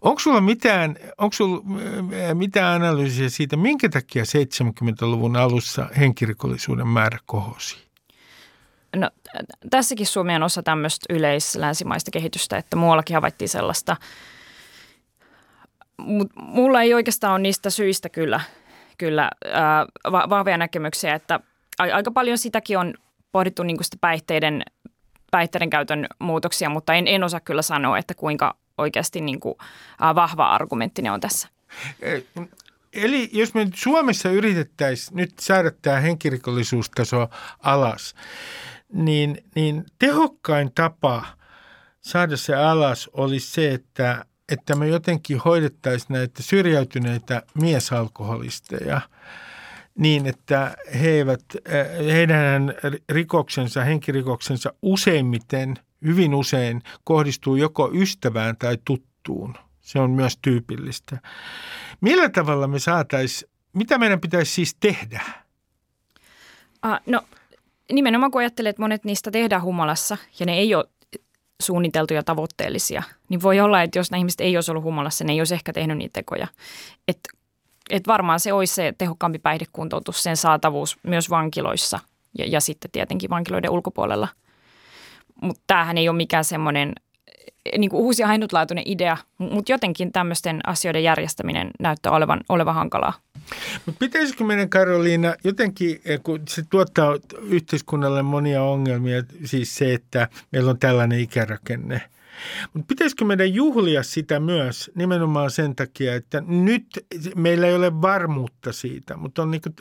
[0.01, 1.63] Onko sulla mitään, onko sulla
[2.33, 7.77] mitään analyysiä siitä, minkä takia 70-luvun alussa henkirikollisuuden määrä kohosi?
[8.95, 9.09] No,
[9.69, 13.97] tässäkin Suomi on osa tämmöistä yleislänsimaista kehitystä, että muuallakin havaittiin sellaista.
[15.97, 18.41] Mut mulla ei oikeastaan ole niistä syistä kyllä,
[18.97, 21.39] kyllä ää, vahvoja näkemyksiä, että
[21.79, 22.93] aika paljon sitäkin on
[23.31, 24.63] pohdittu niin sitä päihteiden,
[25.31, 29.55] päihteiden käytön muutoksia, mutta en, en osaa kyllä sanoa, että kuinka oikeasti niin kuin,
[30.15, 31.47] vahva argumentti ne on tässä.
[32.93, 37.29] Eli jos me Suomessa yritettäisiin nyt saada tämä henkirikollisuustaso
[37.59, 38.15] alas,
[38.93, 41.25] niin, niin tehokkain tapa
[42.01, 49.01] saada se alas olisi se, että, että me jotenkin hoidettaisiin näitä syrjäytyneitä miesalkoholisteja
[49.97, 51.43] niin, että he eivät,
[52.11, 52.73] heidän
[53.09, 55.75] rikoksensa, henkirikoksensa useimmiten–
[56.05, 59.53] hyvin usein kohdistuu joko ystävään tai tuttuun.
[59.81, 61.17] Se on myös tyypillistä.
[62.01, 65.21] Millä tavalla me saataisiin, mitä meidän pitäisi siis tehdä?
[66.85, 67.21] Uh, no
[67.91, 70.85] nimenomaan kun ajattelee, että monet niistä tehdään humalassa ja ne ei ole
[71.61, 75.41] suunniteltuja tavoitteellisia, niin voi olla, että jos nämä ihmiset ei olisi ollut humalassa, ne ei
[75.41, 76.47] olisi ehkä tehnyt niitä tekoja.
[77.07, 77.29] Että
[77.89, 81.99] et varmaan se olisi se tehokkaampi päihdekuntoutus, sen saatavuus myös vankiloissa
[82.37, 84.27] ja, ja sitten tietenkin vankiloiden ulkopuolella–
[85.41, 86.93] mutta tämähän ei ole mikään semmoinen
[87.65, 93.13] eh, niin kuin uusi ainutlaatuinen idea, mutta jotenkin tämmöisten asioiden järjestäminen näyttää olevan, olevan hankalaa.
[93.85, 100.27] Mutta pitäisikö meidän Karoliina jotenkin, eh, kun se tuottaa yhteiskunnalle monia ongelmia, siis se, että
[100.51, 102.01] meillä on tällainen ikärakenne,
[102.73, 106.85] Mutta pitäisikö meidän juhlia sitä myös nimenomaan sen takia, että nyt
[107.35, 109.75] meillä ei ole varmuutta siitä, mutta on niin kuin,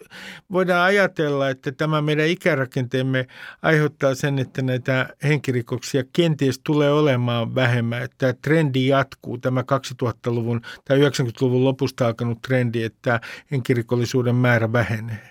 [0.53, 3.27] voidaan ajatella, että tämä meidän ikärakenteemme
[3.63, 10.61] aiheuttaa sen, että näitä henkirikoksia kenties tulee olemaan vähemmän, että tämä trendi jatkuu, tämä 2000-luvun
[10.85, 15.31] tai 90-luvun lopusta alkanut trendi, että henkirikollisuuden määrä vähenee.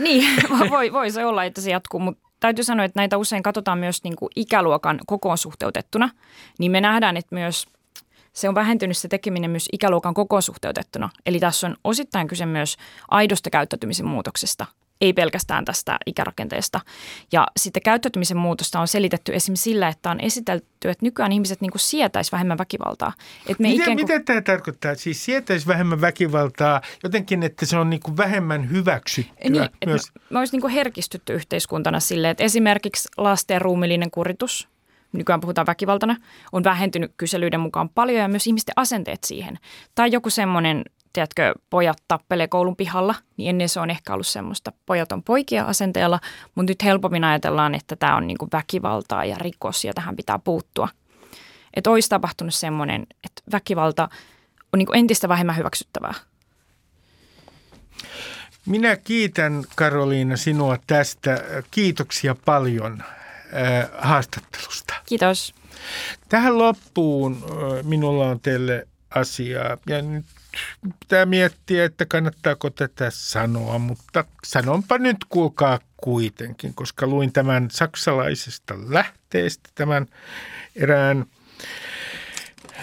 [0.00, 3.78] Niin, voi, voi se olla, että se jatkuu, mutta täytyy sanoa, että näitä usein katsotaan
[3.78, 6.10] myös niin kuin ikäluokan kokoon suhteutettuna,
[6.58, 7.66] niin me nähdään, että myös
[8.32, 11.10] se on vähentynyt se tekeminen myös ikäluokan kokoon suhteutettuna.
[11.26, 12.76] Eli tässä on osittain kyse myös
[13.08, 14.66] aidosta käyttäytymisen muutoksesta
[15.04, 16.80] ei pelkästään tästä ikärakenteesta.
[17.32, 21.70] Ja sitten käyttäytymisen muutosta on selitetty esimerkiksi sillä, että on esitelty, että nykyään ihmiset niin
[21.76, 23.12] sietäisi vähemmän väkivaltaa.
[23.46, 23.96] Et me miten, kuin...
[23.96, 24.94] mitä tämä tarkoittaa?
[24.94, 29.50] Siis sietäisi vähemmän väkivaltaa jotenkin, että se on niin kuin vähemmän hyväksyttyä?
[29.50, 30.12] Niin, myös...
[30.14, 34.68] me, me olisi niin herkistytty yhteiskuntana sille, että esimerkiksi lasten ruumillinen kuritus–
[35.14, 36.16] nykyään puhutaan väkivaltana,
[36.52, 39.58] on vähentynyt kyselyiden mukaan paljon ja myös ihmisten asenteet siihen.
[39.94, 40.84] Tai joku semmoinen
[41.14, 45.64] tiedätkö, pojat tappelee koulun pihalla, niin ennen se on ehkä ollut semmoista pojat on poikia
[45.64, 46.20] asenteella,
[46.54, 50.88] mutta nyt helpommin ajatellaan, että tämä on niinku väkivaltaa ja rikos ja tähän pitää puuttua.
[51.74, 54.08] Että olisi tapahtunut semmoinen, että väkivalta
[54.72, 56.14] on niinku entistä vähemmän hyväksyttävää.
[58.66, 61.44] Minä kiitän Karoliina sinua tästä.
[61.70, 64.94] Kiitoksia paljon äh, haastattelusta.
[65.06, 65.54] Kiitos.
[66.28, 69.76] Tähän loppuun äh, minulla on teille asiaa.
[69.86, 70.24] Ja nyt
[71.00, 78.74] pitää miettiä, että kannattaako tätä sanoa, mutta sanonpa nyt kuulkaa kuitenkin, koska luin tämän saksalaisesta
[78.88, 80.06] lähteestä, tämän
[80.76, 81.26] erään,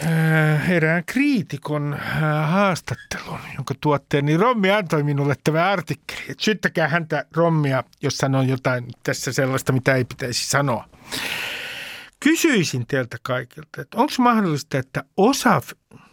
[0.06, 2.10] äh, erään kriitikon äh,
[2.52, 6.22] haastattelun, jonka tuotteeni Rommi antoi minulle tämä artikkeli.
[6.30, 10.90] Et syyttäkää häntä Rommia, jos sanoo jotain tässä sellaista, mitä ei pitäisi sanoa.
[12.24, 15.62] Kysyisin teiltä kaikilta, että onko mahdollista, että osa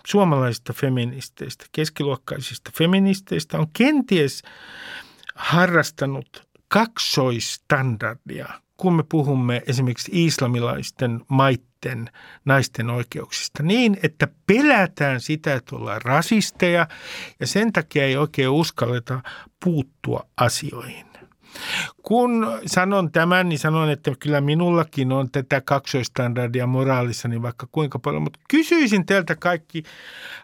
[0.06, 4.42] suomalaisista feministeistä, keskiluokkaisista feministeistä on kenties
[5.34, 12.10] harrastanut kaksoistandardia, kun me puhumme esimerkiksi islamilaisten maitten
[12.44, 16.88] naisten oikeuksista niin, että pelätään sitä, että ollaan rasisteja
[17.40, 19.20] ja sen takia ei oikein uskalleta
[19.64, 21.07] puuttua asioihin.
[22.02, 28.22] Kun sanon tämän, niin sanon, että kyllä minullakin on tätä kaksoistandardia moraalissani vaikka kuinka paljon.
[28.22, 29.82] Mutta kysyisin teiltä kaikki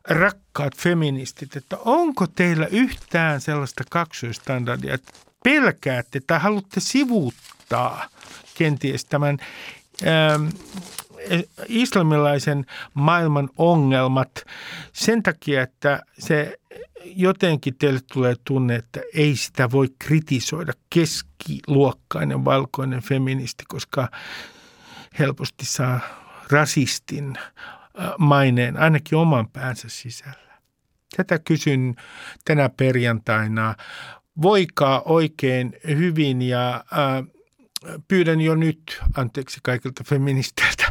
[0.09, 5.13] rakkaat feministit, että onko teillä yhtään sellaista kaksoistandardia, että
[5.45, 8.09] pelkäätte tai haluatte sivuuttaa
[8.55, 9.39] kenties tämän
[10.07, 10.47] ähm,
[11.69, 14.31] islamilaisen maailman ongelmat
[14.93, 16.59] sen takia, että se
[17.05, 24.09] jotenkin teille tulee tunne, että ei sitä voi kritisoida keskiluokkainen valkoinen feministi, koska
[25.19, 26.01] helposti saa
[26.51, 30.55] rasistin äh, maineen ainakin oman päänsä sisällä.
[31.17, 31.95] Tätä kysyn
[32.45, 33.75] tänä perjantaina.
[34.43, 37.25] Voikaa oikein hyvin ja äh,
[38.09, 40.84] pyydän jo nyt anteeksi kaikilta feministeiltä